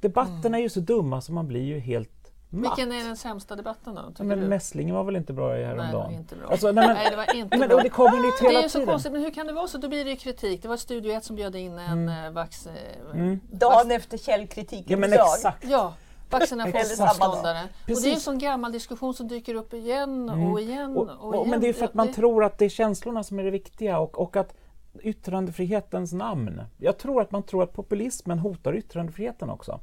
[0.00, 0.54] Debatterna mm.
[0.54, 2.13] är ju så dumma så man blir ju helt
[2.54, 2.78] Matt.
[2.78, 4.24] Vilken är den sämsta debatten då?
[4.24, 5.76] Men Mässlingen var väl inte bra häromdagen?
[5.78, 6.48] Nej, det var inte bra.
[6.48, 7.82] Alltså, nej, men, nej, det var inte men, bra.
[7.82, 9.78] det kommer nytt hela Det är så konstigt, men hur kan det vara så?
[9.78, 10.62] Då blir det ju kritik.
[10.62, 12.24] Det var Studio 1 som bjöd in en mm.
[12.24, 12.66] Eh, vax...
[12.66, 12.72] Eh,
[13.14, 13.40] mm.
[13.50, 15.64] Dagen efter källkritiken Ja men exakt.
[15.64, 15.94] Ja,
[16.30, 17.60] vaccinationsmotståndare.
[17.62, 20.58] Och det är en sån gammal diskussion som dyker upp igen och mm.
[20.58, 21.50] igen och, och, och igen.
[21.50, 22.12] Men det är för att man det...
[22.12, 24.54] tror att det är känslorna som är det viktiga och, och att
[25.02, 26.62] yttrandefrihetens namn.
[26.78, 29.80] Jag tror att man tror att populismen hotar yttrandefriheten också.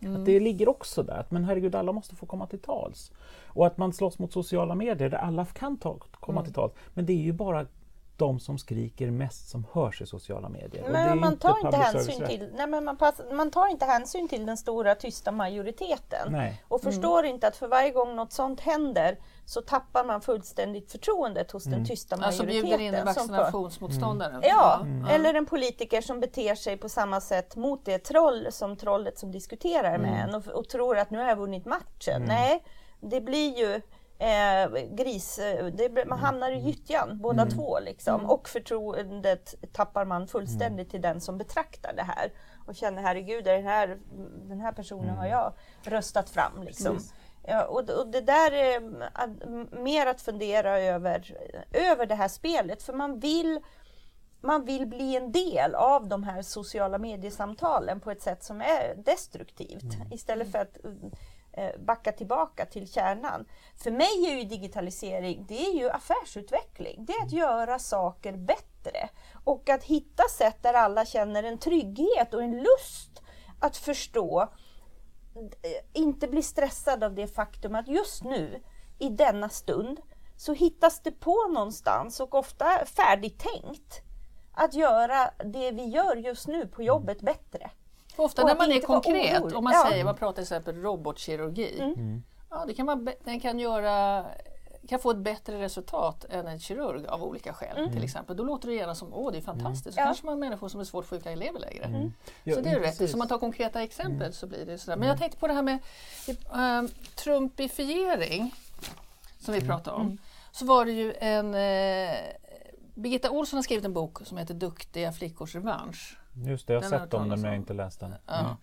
[0.00, 0.16] Mm.
[0.16, 3.12] Att det ligger också där, att men herregud, alla måste få komma till tals.
[3.46, 6.44] Och att man slåss mot sociala medier där alla kan ta, komma mm.
[6.44, 6.72] till tals.
[6.94, 7.66] Men det är ju bara
[8.20, 10.88] de som skriker mest som hörs i sociala medier.
[10.90, 14.46] Men man tar, inte hänsyn till, nej, men man, pass, man tar inte hänsyn till
[14.46, 16.32] den stora tysta majoriteten.
[16.32, 16.62] Nej.
[16.68, 17.34] Och förstår mm.
[17.34, 21.78] inte att för varje gång något sånt händer så tappar man fullständigt förtroendet hos mm.
[21.78, 22.48] den tysta majoriteten.
[22.48, 24.30] Alltså bjuder in en vaccinationsmotståndare?
[24.30, 24.42] Mm.
[24.44, 25.04] Ja, mm.
[25.04, 29.32] eller en politiker som beter sig på samma sätt mot det troll som trollet som
[29.32, 30.28] diskuterar med mm.
[30.28, 32.16] en och, och, tror att nu har jag vunnit matchen.
[32.16, 32.28] Mm.
[32.28, 32.64] Nej,
[33.00, 33.80] det blir ju
[34.20, 35.36] eh, gris,
[35.72, 36.18] det, man mm.
[36.18, 37.54] hamnar i gyttjan båda mm.
[37.54, 38.14] två liksom.
[38.14, 38.30] Mm.
[38.30, 42.32] Och förtroendet tappar man fullständigt till den som betraktar det här
[42.66, 43.98] och känner herregud, den här,
[44.48, 45.52] den här personen har jag
[45.82, 46.62] röstat fram.
[46.62, 46.98] Liksom.
[47.46, 48.80] Ja, och, och, det där är
[49.82, 51.36] mer att fundera över,
[51.72, 53.60] över det här spelet, för man vill,
[54.40, 58.94] man vill bli en del av de här sociala mediesamtalen på ett sätt som är
[59.04, 60.12] destruktivt, mm.
[60.12, 60.90] istället för att eh,
[61.78, 63.46] backa tillbaka till kärnan.
[63.76, 67.04] För mig är ju digitalisering, det är ju affärsutveckling.
[67.04, 69.08] Det är att göra saker bättre
[69.44, 73.22] och att hitta sätt där alla känner en trygghet och en lust
[73.60, 74.48] att förstå
[75.92, 78.62] inte bli stressad av det faktum att just nu,
[78.98, 80.00] i denna stund,
[80.36, 84.00] så hittas det på någonstans och ofta färdigtänkt
[84.52, 87.70] att göra det vi gör just nu på jobbet bättre.
[88.20, 89.86] Ofta när man är konkret, om man ja.
[89.90, 91.80] säger, man pratar till exempel robotkirurgi.
[91.80, 91.92] Mm.
[91.92, 92.22] mm.
[92.50, 94.24] Ja, det kan man, den kan göra
[94.88, 97.78] kan få ett bättre resultat än en kirurg av olika skäl.
[97.78, 97.92] Mm.
[97.92, 98.36] till exempel.
[98.36, 99.86] Då låter det gärna som åh det är fantastiskt.
[99.86, 99.92] Mm.
[99.92, 100.04] Så ja.
[100.04, 101.84] kanske man har människor som är svårt sjuka lever längre.
[101.84, 102.12] Mm.
[102.24, 102.96] Så ja, det är rätt.
[102.96, 104.32] Så om man tar konkreta exempel mm.
[104.32, 104.96] så blir det sådär.
[104.96, 105.78] Men jag tänkte på det här med
[106.52, 108.54] um, trumpifiering
[109.38, 109.68] som vi mm.
[109.68, 110.18] pratade om.
[110.52, 112.16] Så var det ju en eh,
[112.94, 116.16] Birgitta Olsson har skrivit en bok som heter Duktiga flickors revansch.
[116.32, 118.14] Just det, jag har sett om den men jag har inte läst den.
[118.26, 118.56] Ja.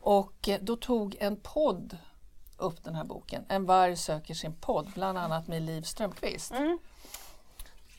[0.00, 1.96] Och eh, då tog en podd
[2.58, 3.44] upp den här boken.
[3.48, 6.52] En varg söker sin podd, bland annat med Liv Strömquist.
[6.52, 6.78] Mm.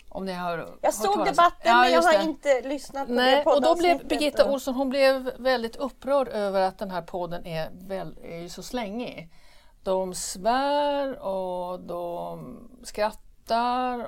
[0.10, 3.51] Om ni har jag såg debatten ja, men jag har inte lyssnat på Nej, det
[3.51, 7.69] Och då blev Birgitta Olsson hon blev väldigt upprörd över att den här podden är,
[7.73, 9.30] väl, är så slängig.
[9.84, 13.26] De svär och de skrattar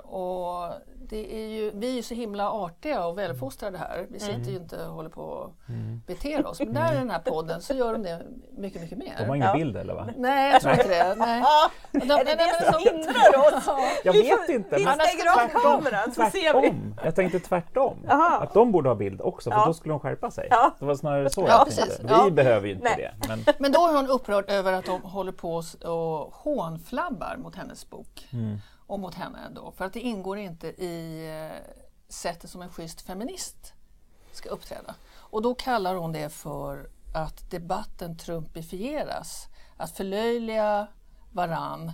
[0.03, 0.73] och
[1.09, 4.07] det är ju, vi är så himla artiga och välfostrade här.
[4.09, 4.49] Vi sitter mm.
[4.49, 6.01] ju inte och håller på och mm.
[6.07, 6.59] beter oss.
[6.59, 8.21] Men där i den här podden så gör de det
[8.57, 9.15] mycket, mycket mer.
[9.17, 9.53] De har ingen ja.
[9.53, 9.93] bild eller?
[9.93, 10.09] Va?
[10.17, 11.15] Nej, jag tror inte det.
[11.15, 11.43] Nej.
[11.91, 13.69] De, är det det som hindrar oss?
[14.03, 14.75] Jag vet inte.
[14.75, 16.73] Vi stänger av kameran så ser vi.
[17.03, 17.97] Jag tänkte tvärtom.
[18.09, 18.39] Aha.
[18.43, 19.65] Att de borde ha bild också för ja.
[19.65, 20.47] då skulle de skärpa sig.
[20.51, 20.75] Ja.
[20.79, 22.21] Det var snarare så jag tänkte.
[22.25, 23.13] Vi behöver ju inte Nej.
[23.21, 23.27] det.
[23.27, 23.39] Men...
[23.59, 28.27] men då är hon upprörd över att de håller på och hånflabbar mot hennes bok.
[28.33, 29.71] Mm och mot henne ändå.
[29.71, 31.73] För att det ingår inte i eh,
[32.07, 33.73] sättet som en schysst feminist
[34.31, 34.95] ska uppträda.
[35.11, 39.47] Och då kallar hon det för att debatten trumpifieras.
[39.77, 40.87] Att förlöjliga
[41.31, 41.91] varann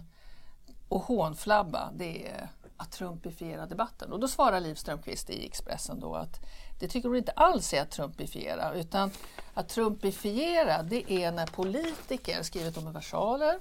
[0.90, 4.12] och hånflabba, det är att trumpifiera debatten.
[4.12, 6.40] Och då svarar Liv Strömquist i Expressen då att
[6.80, 9.12] det tycker hon inte alls är att trumpifiera utan
[9.54, 13.60] att trumpifiera det är när politiker, skrivit om versaler,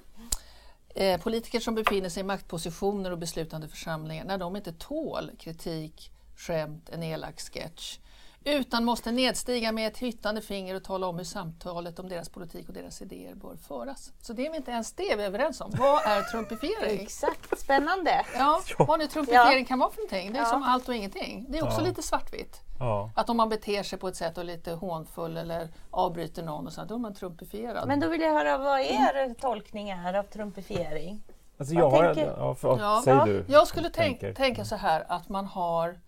[0.94, 6.10] Eh, politiker som befinner sig i maktpositioner och beslutande församlingar, när de inte tål kritik,
[6.36, 7.98] skämt, en elak sketch,
[8.44, 12.68] utan måste nedstiga med ett hyttande finger och tala om hur samtalet om deras politik
[12.68, 14.12] och deras idéer bör föras.
[14.20, 15.70] Så det är vi inte ens det vi är överens om.
[15.78, 17.00] Vad är trumpifiering?
[17.00, 18.26] Exakt, spännande!
[18.34, 19.68] Ja, vad nu trumpifiering ja.
[19.68, 20.32] kan vara för någonting.
[20.32, 20.48] Det är ja.
[20.48, 21.46] som allt och ingenting.
[21.48, 21.86] Det är också ja.
[21.86, 22.63] lite svartvitt.
[22.78, 23.10] Ja.
[23.14, 26.66] Att om man beter sig på ett sätt och är lite hånfull eller avbryter någon
[26.66, 27.88] och så, då är man trumpifierad.
[27.88, 31.22] Men då vill jag höra vad er tolkning är av trumpifiering?
[31.58, 33.44] Alltså jag har, ja, för, ja, säg du.
[33.48, 36.00] Jag skulle tänk, tänka så här att man har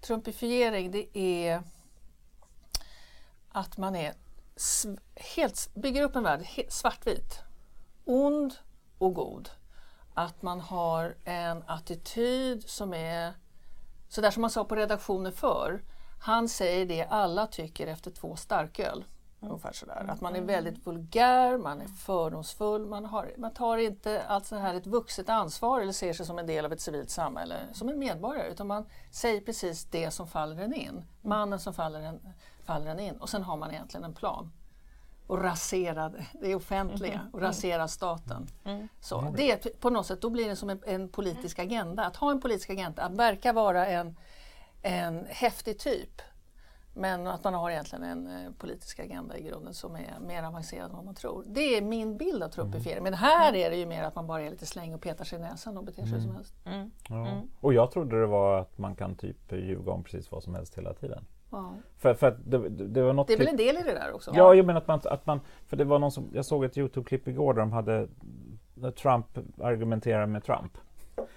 [0.00, 1.62] trumpifiering, det är
[3.52, 4.14] att man är
[5.36, 7.40] helt, bygger upp en värld svartvit.
[8.04, 8.54] Ond
[8.98, 9.50] och god.
[10.14, 13.32] Att man har en attityd som är
[14.08, 15.82] sådär som man sa på redaktionen för
[16.20, 19.04] han säger det alla tycker efter två starköl.
[19.40, 20.06] Ungefär sådär.
[20.08, 24.56] Att man är väldigt vulgär, man är fördomsfull, man, har, man tar inte allt så
[24.56, 27.88] här ett vuxet ansvar eller ser sig som en del av ett civilt samhälle, som
[27.88, 31.04] en medborgare, utan man säger precis det som faller en in.
[31.22, 32.20] Mannen som faller en,
[32.64, 34.52] faller en in och sen har man egentligen en plan.
[35.26, 38.46] Och rasera det offentliga och rasera staten.
[39.00, 42.04] Så det, på något sätt, då blir det som en, en politisk agenda.
[42.04, 44.16] Att ha en politisk agenda, att verka vara en,
[44.82, 46.22] en häftig typ
[46.98, 50.90] men att man har egentligen en eh, politisk agenda i grunden som är mer avancerad
[50.90, 51.44] än vad man tror.
[51.46, 53.02] Det är min bild av truppifiering.
[53.02, 55.38] Men här är det ju mer att man bara är lite släng och petar sig
[55.38, 56.22] i näsan och beter sig mm.
[56.22, 56.54] som helst.
[56.64, 56.90] Mm.
[57.08, 57.42] Ja.
[57.60, 60.78] Och jag trodde det var att man kan typ ljuga om precis vad som helst
[60.78, 61.24] hela tiden.
[61.50, 61.74] Ja.
[61.98, 64.30] För, för det, det, var något det är väl en del i det där också?
[64.34, 66.76] Ja, jag menar att man, att man för det var någon som, jag såg ett
[66.76, 68.08] Youtube-klipp igår där de hade
[68.74, 69.26] där Trump
[69.62, 70.78] argumenterar med Trump.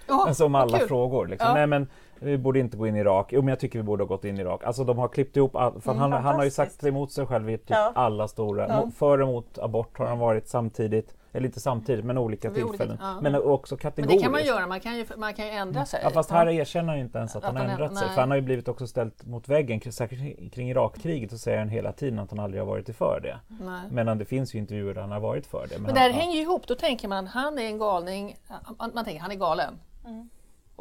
[0.08, 1.26] Oh, alltså om alla frågor.
[1.26, 1.48] Liksom.
[1.48, 1.54] Ja.
[1.54, 1.88] Nej, men
[2.22, 3.28] vi borde inte gå in i Irak.
[3.32, 4.64] Jo, men jag tycker vi borde ha gått in i Irak.
[4.64, 7.26] Alltså de har klippt ihop, all, för mm, han, han har ju sagt emot sig
[7.26, 7.92] själv i typ ja.
[7.94, 8.68] alla stora.
[8.68, 8.90] Ja.
[8.96, 11.14] För och emot abort har han varit samtidigt.
[11.34, 12.90] Eller inte samtidigt, men olika Vid tillfällen.
[12.90, 13.20] Olika, ja.
[13.20, 14.08] Men också kategoriskt.
[14.08, 16.00] Men det kan man göra, man kan ju, man kan ju ändra sig.
[16.04, 18.08] Ja, fast här erkänner han ju inte ens att, att han har ändrat sig.
[18.08, 21.68] För han har ju blivit också ställt mot väggen, särskilt kring Irakkriget, så säger han
[21.68, 23.38] hela tiden att han aldrig har varit för det.
[23.64, 23.80] Nej.
[23.90, 25.74] Medan det finns ju intervjuer där han har varit för det.
[25.74, 28.36] Men, men det här hänger ju ihop, då tänker man, han är en galning,
[28.78, 29.74] man, man tänker han är galen.
[30.04, 30.28] Mm.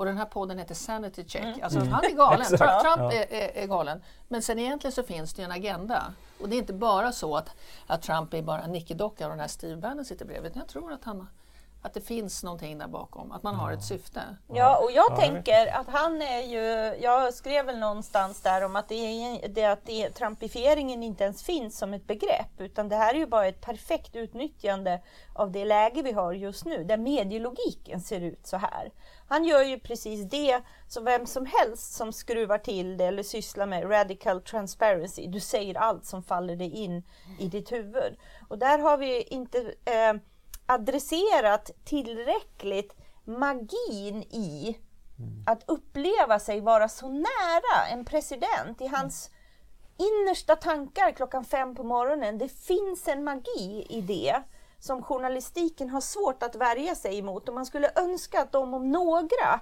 [0.02, 1.44] Och den här podden heter Sanity Check.
[1.44, 1.64] Mm.
[1.64, 3.12] Alltså han är galen, Trump ja.
[3.14, 4.04] är, är, är, galen.
[4.28, 6.14] Men sen egentligen så finns det en agenda.
[6.42, 7.50] Och det är inte bara så att,
[7.88, 10.52] att Trump är bara en nickedocka och den här Steve Bannon sitter bredvid.
[10.56, 11.28] Jag tror att han
[11.82, 14.22] att det finns någonting där bakom, att man har ett syfte.
[14.48, 18.90] Ja, och jag tänker att han är ju, jag skrev väl någonstans där om att,
[18.90, 23.14] det är, det, att det, trumpifieringen inte ens finns som ett begrepp, utan det här
[23.14, 25.02] är ju bara ett perfekt utnyttjande
[25.34, 28.92] av det läge vi har just nu, där medielogiken ser ut så här.
[29.28, 33.66] Han gör ju precis det som vem som helst som skruvar till det eller sysslar
[33.66, 35.28] med radical transparency.
[35.28, 37.04] Du säger allt som faller dig in
[37.40, 38.18] i ditt huvud.
[38.48, 40.14] Och där har vi inte eh,
[40.74, 44.78] adresserat tillräckligt magin i
[45.46, 49.30] att uppleva sig vara så nära en president i hans
[49.98, 52.38] innersta tankar klockan fem på morgonen.
[52.38, 54.42] Det finns en magi i det
[54.80, 58.92] som journalistiken har svårt att värja sig emot och man skulle önska att de om
[58.92, 59.60] några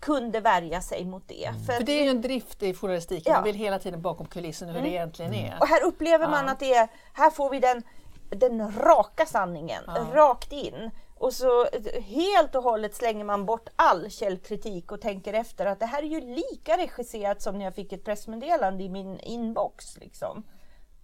[0.00, 1.44] kunde värja sig mot det.
[1.44, 1.64] Mm.
[1.64, 3.38] För, För, det är ju en drift i journalistiken, ja.
[3.38, 4.90] man vill hela tiden bakom kulissen hur mm.
[4.90, 5.56] det egentligen är.
[5.60, 6.52] Och här upplever man ja.
[6.52, 7.82] att det är, här får vi den,
[8.30, 10.06] den raka sanningen, ja.
[10.12, 10.90] rakt in.
[11.14, 11.66] Och så
[12.06, 16.06] helt och hållet slänger man bort all källkritik och tänker efter att det här är
[16.06, 19.96] ju lika regisserat som när jag fick ett pressmeddelande i min inbox.
[19.98, 20.42] Liksom.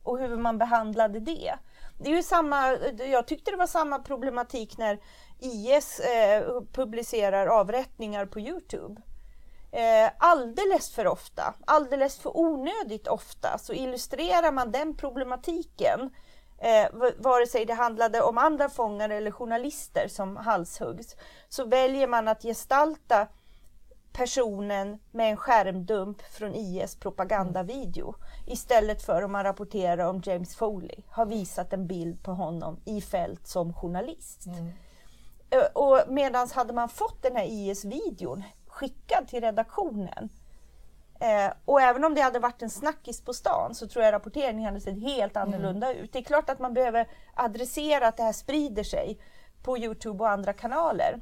[0.02, 1.54] Och hur man behandlade det.
[1.98, 4.98] Det är ju samma, jag tyckte det var samma problematik när
[5.38, 9.02] IS eh, publicerar avrättningar på Youtube.
[9.72, 16.10] Eh, alldeles för ofta, alldeles för onödigt ofta så illustrerar man den problematiken
[16.58, 16.88] eh,
[17.18, 21.16] vare sig det handlade om andra fångar eller journalister som halshuggs,
[21.48, 23.28] så väljer man att gestalta
[24.12, 28.14] personen med en skärmdump från IS propagandavideo
[28.46, 33.00] istället för om man rapporterar om James Foley har visat en bild på honom i
[33.00, 34.46] fält som journalist.
[34.46, 34.72] Mm.
[35.72, 40.28] Och medans hade man fått den här IS-videon skickad till redaktionen
[41.20, 44.64] Eh, och även om det hade varit en snackis på stan så tror jag rapporteringen
[44.64, 45.48] hade sett helt mm.
[45.48, 46.04] annorlunda mm.
[46.04, 46.12] ut.
[46.12, 49.18] Det är klart att man behöver adressera att det här sprider sig
[49.62, 51.20] på Youtube och andra kanaler.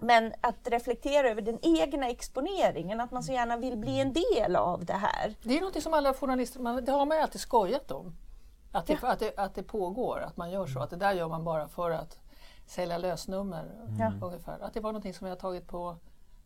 [0.00, 4.56] Men att reflektera över den egna exponeringen, att man så gärna vill bli en del
[4.56, 5.34] av det här.
[5.42, 8.16] Det är något som alla journalister, man, det har man ju alltid skojat om.
[8.72, 9.08] Att det, ja.
[9.08, 10.80] att, det, att det pågår, att man gör så.
[10.80, 12.18] Att det där gör man bara för att
[12.66, 13.64] sälja lösnummer.
[13.88, 14.22] Mm.
[14.22, 14.58] Ungefär.
[14.60, 15.96] Att det var något som har tagit på,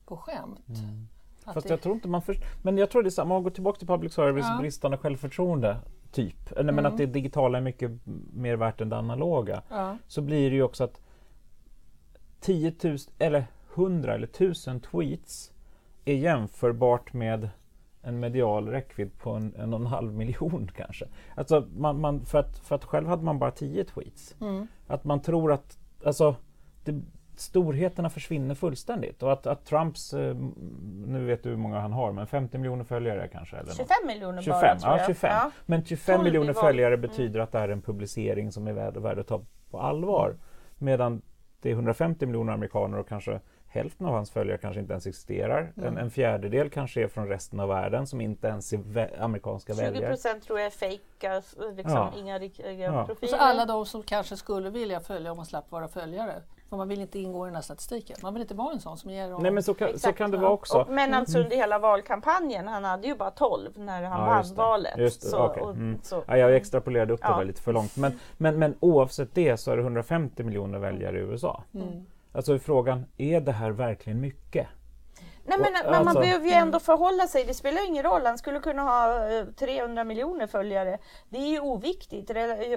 [0.07, 0.69] på skämt.
[0.69, 1.09] Mm.
[1.45, 2.41] Fast jag tror inte man först...
[2.63, 4.59] Men jag tror det är samma, om man går tillbaka till public service, ja.
[4.61, 5.77] bristande självförtroende,
[6.13, 6.59] typ.
[6.59, 6.75] Mm.
[6.75, 7.91] Men att det digitala är mycket
[8.33, 9.63] mer värt än det analoga.
[9.69, 9.97] Ja.
[10.07, 11.01] Så blir det ju också att
[12.41, 15.53] 10 000, eller 100 eller 1000 tweets
[16.05, 17.49] är jämförbart med
[18.03, 21.05] en medial räckvidd på en, en och en halv miljon kanske.
[21.35, 24.35] Alltså man, man, för, att, för att själv hade man bara 10 tweets.
[24.41, 24.67] Mm.
[24.87, 26.37] Att man tror att, alltså
[26.85, 27.01] det,
[27.43, 29.23] storheterna försvinner fullständigt.
[29.23, 30.37] Och att, att Trumps, eh,
[31.07, 33.57] nu vet du hur många han har, men 50 miljoner följare kanske?
[33.57, 34.07] Eller 25 något.
[34.07, 35.01] miljoner 25, bara, tror jag.
[35.01, 35.31] Ja, 25.
[35.31, 35.51] Ja.
[35.67, 37.01] Men 25 miljoner följare mm.
[37.01, 40.37] betyder att det är en publicering som är värd, värd att ta på allvar.
[40.79, 41.23] Medan
[41.63, 43.41] det är 150 miljoner amerikaner och kanske
[43.73, 45.73] hälften av hans följare kanske inte ens existerar.
[45.77, 45.89] Mm.
[45.89, 49.75] En, en, fjärdedel kanske är från resten av världen som inte ens är vä amerikanska
[49.75, 50.17] 20 väljare.
[50.17, 51.43] 20 tror jag är fejka,
[51.77, 52.13] liksom ja.
[52.17, 53.07] inga riktiga ja.
[53.07, 53.33] profiler.
[53.33, 56.77] Och så alla de som kanske skulle vilja följa om man slapp vara följare För
[56.77, 58.17] man vill inte ingå i den här statistiken.
[58.23, 60.37] Man vill inte vara en sån som ger Nej men så kan, så kan det
[60.37, 60.79] vara också.
[60.79, 64.55] Och, men alltså under hela valkampanjen, han hade ju bara 12 när han ja, vann
[64.55, 64.99] valet.
[64.99, 65.63] Just det, så, okay.
[65.63, 65.99] mm.
[66.03, 67.39] så, ja, jag extrapolerade upp ja.
[67.39, 67.97] det lite för långt.
[67.97, 71.63] Men, men, men oavsett det så är det 150 miljoner väljare i USA.
[71.75, 72.07] Mm.
[72.33, 74.67] Alltså frågan, är det här verkligen mycket?
[75.45, 77.45] Nej men, men man alltså, behöver ju ändå förhålla sig.
[77.45, 78.27] Det spelar ingen roll.
[78.27, 79.29] Han skulle kunna ha
[79.59, 80.99] 300 eh, miljoner följare.
[81.29, 82.31] Det är ju oviktigt.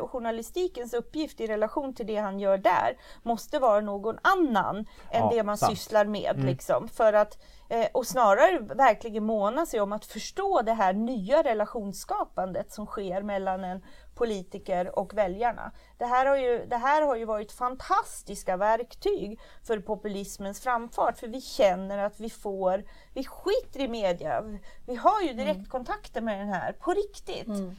[0.10, 5.30] Journalistikens uppgift i relation till det han gör där måste vara någon annan än ja,
[5.34, 5.78] det man sant.
[5.78, 6.36] sysslar med.
[6.36, 6.46] Mm.
[6.46, 6.88] Liksom.
[6.88, 7.38] För att,
[7.70, 13.22] eh, och snarare verkligen måna sig om att förstå det här nya relationsskapandet som sker
[13.22, 13.82] mellan en
[14.16, 15.72] politiker och väljarna.
[15.98, 21.28] Det här, har ju, det här har ju varit fantastiska verktyg för populismens framfart för
[21.28, 24.44] vi känner att vi får, vi skiter i media.
[24.86, 27.48] Vi har ju direktkontakter med den här på riktigt.
[27.48, 27.76] Mm.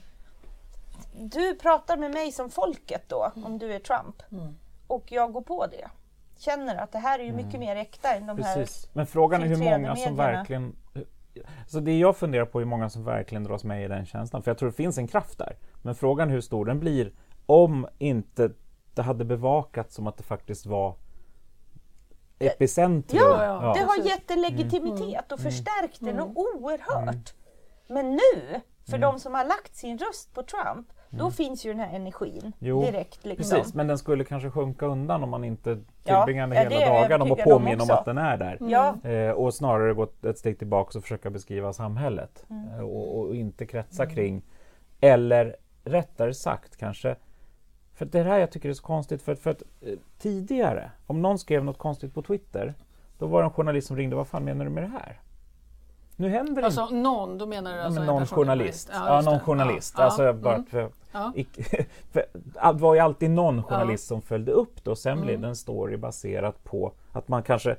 [1.13, 3.47] Du pratar med mig som folket då, mm.
[3.47, 4.23] om du är Trump.
[4.33, 4.55] Mm.
[4.87, 5.89] Och jag går på det.
[6.39, 7.61] Känner att det här är ju mycket mm.
[7.61, 8.85] mer äkta än de Precis.
[8.85, 9.97] här Men frågan är hur många medierna.
[9.97, 10.77] som verkligen
[11.67, 14.43] så det jag funderar på är hur många som verkligen dras med i den känslan.
[14.43, 15.57] För jag tror det finns en kraft där.
[15.83, 17.13] Men frågan hur stor den blir
[17.47, 18.51] om inte
[18.95, 20.97] det hade bevakats som att det faktiskt var
[22.39, 23.23] epicentrum.
[23.23, 23.75] Ja, ja.
[23.75, 25.53] det har gett en legitimitet och mm.
[25.53, 26.17] förstärkt mm.
[26.17, 27.09] den oerhört.
[27.09, 27.25] Mm.
[27.89, 29.01] Men nu, för mm.
[29.01, 31.33] de som har lagt sin röst på Trump, då mm.
[31.33, 33.25] finns ju den här energin jo, direkt.
[33.25, 33.59] Liksom.
[33.59, 37.33] Precis, men den skulle kanske sjunka undan om man inte tillbringade ja, hela dagen om
[37.33, 38.59] att påminna om, om att den är där.
[38.61, 39.29] Mm.
[39.29, 42.69] Eh, och snarare gå ett steg tillbaka och försöka beskriva samhället mm.
[42.69, 44.15] eh, och, och, inte kretsa mm.
[44.15, 44.43] kring,
[45.01, 47.17] eller rättare sagt kanske
[47.97, 51.39] för det här jag tycker är så konstigt för, för att eh, tidigare, om någon
[51.39, 52.75] skrev något konstigt på Twitter,
[53.19, 55.21] då var det en journalist som ringde, vad fan menar du med det här?
[56.17, 56.95] Nu händer alltså inte...
[56.95, 58.91] någon, då menar du alltså ja, någon journalist?
[58.93, 59.95] Ja, ja, någon journalist.
[59.99, 60.67] Ja, alltså, bara mm.
[60.67, 61.33] för, ja.
[62.13, 62.25] för,
[62.73, 65.25] det var ju alltid någon journalist som följde upp det och sen mm.
[65.25, 67.77] blev det en story baserat på att man kanske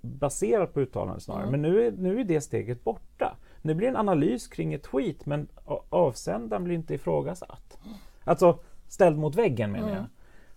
[0.00, 1.42] baserat på uttalanden snarare.
[1.42, 1.60] Mm.
[1.60, 3.36] Men nu är, nu är det steget borta.
[3.62, 5.48] Nu blir det en analys kring ett tweet men
[5.90, 7.78] avsändaren blir inte ifrågasatt.
[8.24, 9.96] Alltså ställd mot väggen menar mm.
[9.96, 10.06] jag.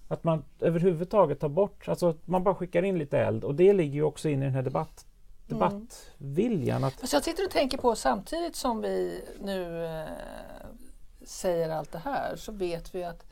[0.08, 3.93] Att man överhuvudtaget tar bort, alltså man bara skickar in lite eld och det ligger
[3.93, 5.06] ju också in i den här debatt,
[5.48, 6.84] debattviljan.
[6.84, 7.02] Att...
[7.02, 10.06] Alltså jag sitter och tänker på samtidigt som vi nu eh,
[11.26, 13.24] säger allt det här så vet vi att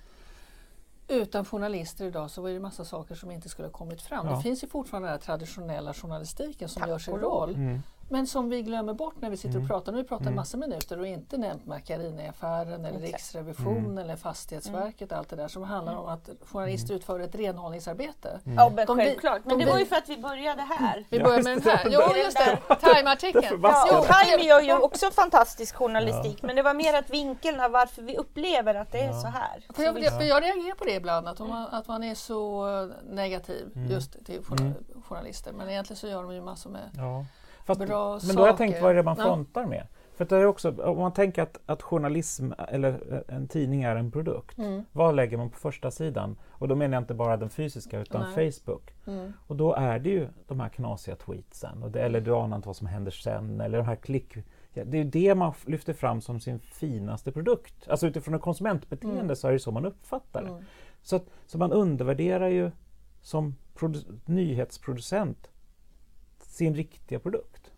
[1.07, 4.27] utan journalister idag så var det massa saker som inte skulle ha kommit fram.
[4.27, 4.35] Ja.
[4.35, 7.55] Det finns ju fortfarande den traditionella journalistiken som Tack gör sin roll.
[7.55, 7.81] Mm.
[8.09, 9.67] Men som vi glömmer bort när vi sitter och mm.
[9.67, 9.91] pratar.
[9.91, 10.35] Nu har vi pratat mm.
[10.35, 13.97] massa minuter och inte nämnt Macchiarini-affären eller Riksrevisionen mm.
[13.97, 15.11] eller Fastighetsverket.
[15.11, 15.19] Mm.
[15.19, 16.97] Allt det där som handlar om att journalister mm.
[16.97, 18.39] utför ett renhållningsarbete.
[18.45, 18.57] Mm.
[18.57, 19.45] Ja, men de, självklart.
[19.45, 21.05] Men det var ju för att vi började här.
[21.09, 21.87] Vi började med den här.
[21.89, 22.75] Jo, just det.
[22.75, 23.59] Time-artikeln.
[23.63, 26.43] Ja, Time gör ju också fantastisk journalistik.
[26.43, 29.65] Men det var mer att vinkeln av varför vi upplever att det är så här.
[29.73, 32.65] För jag, för jag reagerar på det ibland, att man, att man är så
[33.09, 34.41] negativ just till
[35.03, 35.51] journalister.
[35.51, 36.89] Men egentligen så gör de ju massor med
[37.65, 38.35] Fast, bra men saker.
[38.35, 39.67] då har jag tänkt vad är det man frontar ja.
[39.67, 39.87] med?
[40.15, 44.11] För det är också, om man tänker att, att journalism eller en tidning är en
[44.11, 44.85] produkt, mm.
[44.91, 46.37] vad lägger man på första sidan?
[46.49, 48.51] Och då menar jag inte bara den fysiska utan Nej.
[48.51, 48.93] Facebook.
[49.07, 49.33] Mm.
[49.47, 52.67] Och då är det ju de här knasiga tweetsen, och det, eller du anar inte
[52.67, 54.37] vad som händer sen, eller de här klick...
[54.73, 57.89] Ja, det är ju det man lyfter fram som sin finaste produkt.
[57.89, 59.35] Alltså utifrån ett konsumentbeteende mm.
[59.35, 60.49] så är det så man uppfattar det.
[60.49, 60.63] Mm.
[61.01, 62.71] Så, så man undervärderar ju
[63.21, 63.55] som
[64.25, 65.49] nyhetsproducent
[66.55, 67.71] sin riktiga produkt.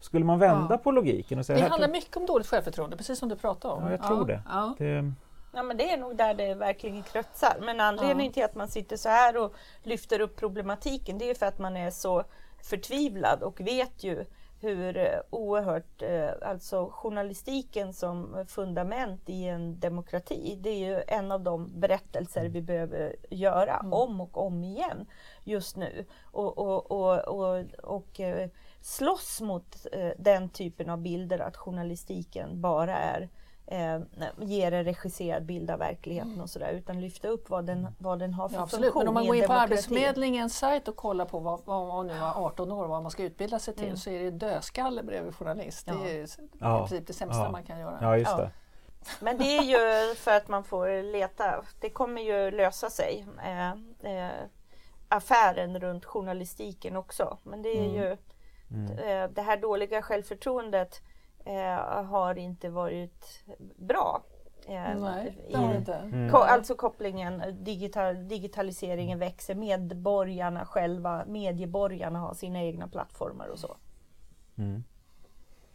[0.00, 0.78] Skulle man vända ja.
[0.78, 1.58] på logiken och säga...
[1.58, 3.84] Det handlar mycket om dåligt självförtroende, precis som du pratade om.
[3.84, 4.24] Ja, jag tror ja.
[4.24, 4.42] det.
[4.48, 4.74] Ja.
[4.78, 5.12] det.
[5.54, 7.56] Ja, men det är nog där det verkligen kretsar.
[7.60, 11.46] Men anledningen till att man sitter så här och lyfter upp problematiken, det är för
[11.46, 12.24] att man är så
[12.62, 14.24] förtvivlad och vet ju
[14.64, 21.32] hur eh, oerhört, eh, alltså journalistiken som fundament i en demokrati, det är ju en
[21.32, 23.92] av de berättelser vi behöver göra mm.
[23.92, 25.06] om och om igen
[25.44, 26.04] just nu.
[26.24, 28.48] Och, och, och, och, och eh,
[28.80, 33.28] slåss mot den typen av bilder, att journalistiken bara är
[33.66, 34.00] eh,
[34.38, 36.42] ger en regisserad bild av verkligheten mm.
[36.42, 39.14] och sådär utan lyfta upp vad den, vad den har för ja, funktion Men om
[39.14, 42.72] man går in på Arbetsförmedlingens sajt och kollar på vad, vad man nu var 18
[42.72, 43.96] år vad man ska utbilda sig till mm.
[43.96, 45.86] så är det dödskalle bredvid journalist.
[45.86, 45.94] Ja.
[45.94, 46.76] Det är ja.
[46.76, 47.50] i princip det sämsta ja.
[47.50, 47.98] man kan göra.
[48.00, 48.50] Ja, just det.
[49.20, 51.64] Men det är ju för att man får leta.
[51.80, 53.26] Det kommer ju lösa sig.
[53.44, 53.70] Eh,
[54.12, 54.30] eh,
[55.08, 57.38] affären runt journalistiken också.
[57.42, 57.94] Men det är mm.
[57.94, 58.16] ju
[58.70, 58.98] mm.
[58.98, 61.02] Eh, det här dåliga självförtroendet
[61.44, 63.44] eh, har inte varit
[63.76, 64.22] bra.
[64.68, 65.94] Eh, Nej, inte.
[65.94, 66.30] Mm.
[66.30, 73.76] Ko alltså kopplingen, digital, digitaliseringen växer, medborgarna själva, medieborgarna har sina egna plattformar och så.
[74.56, 74.84] Mm.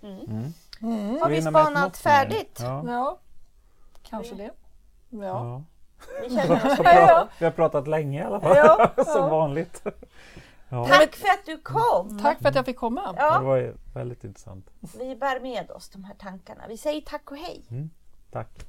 [0.02, 0.20] Mm.
[0.20, 0.54] mm.
[0.82, 1.22] mm.
[1.22, 2.60] Har vi spanat färdigt?
[2.62, 2.84] Ja.
[2.88, 3.20] ja.
[4.04, 4.52] kanske det.
[5.10, 5.20] Ja.
[5.20, 5.64] ja.
[6.22, 7.28] Vi oss bra.
[7.40, 9.84] Vi har pratat länge i alla fall, ja, som vanligt.
[10.70, 10.86] Ja.
[10.86, 12.20] Tack för att du kom!
[12.20, 13.16] Tack för att jag fick komma!
[13.18, 13.40] Ja.
[13.40, 14.70] Det var väldigt intressant.
[15.00, 16.64] Vi bär med oss de här tankarna.
[16.68, 17.66] Vi säger tack och hej!
[17.72, 17.90] Mm,
[18.32, 18.66] tack!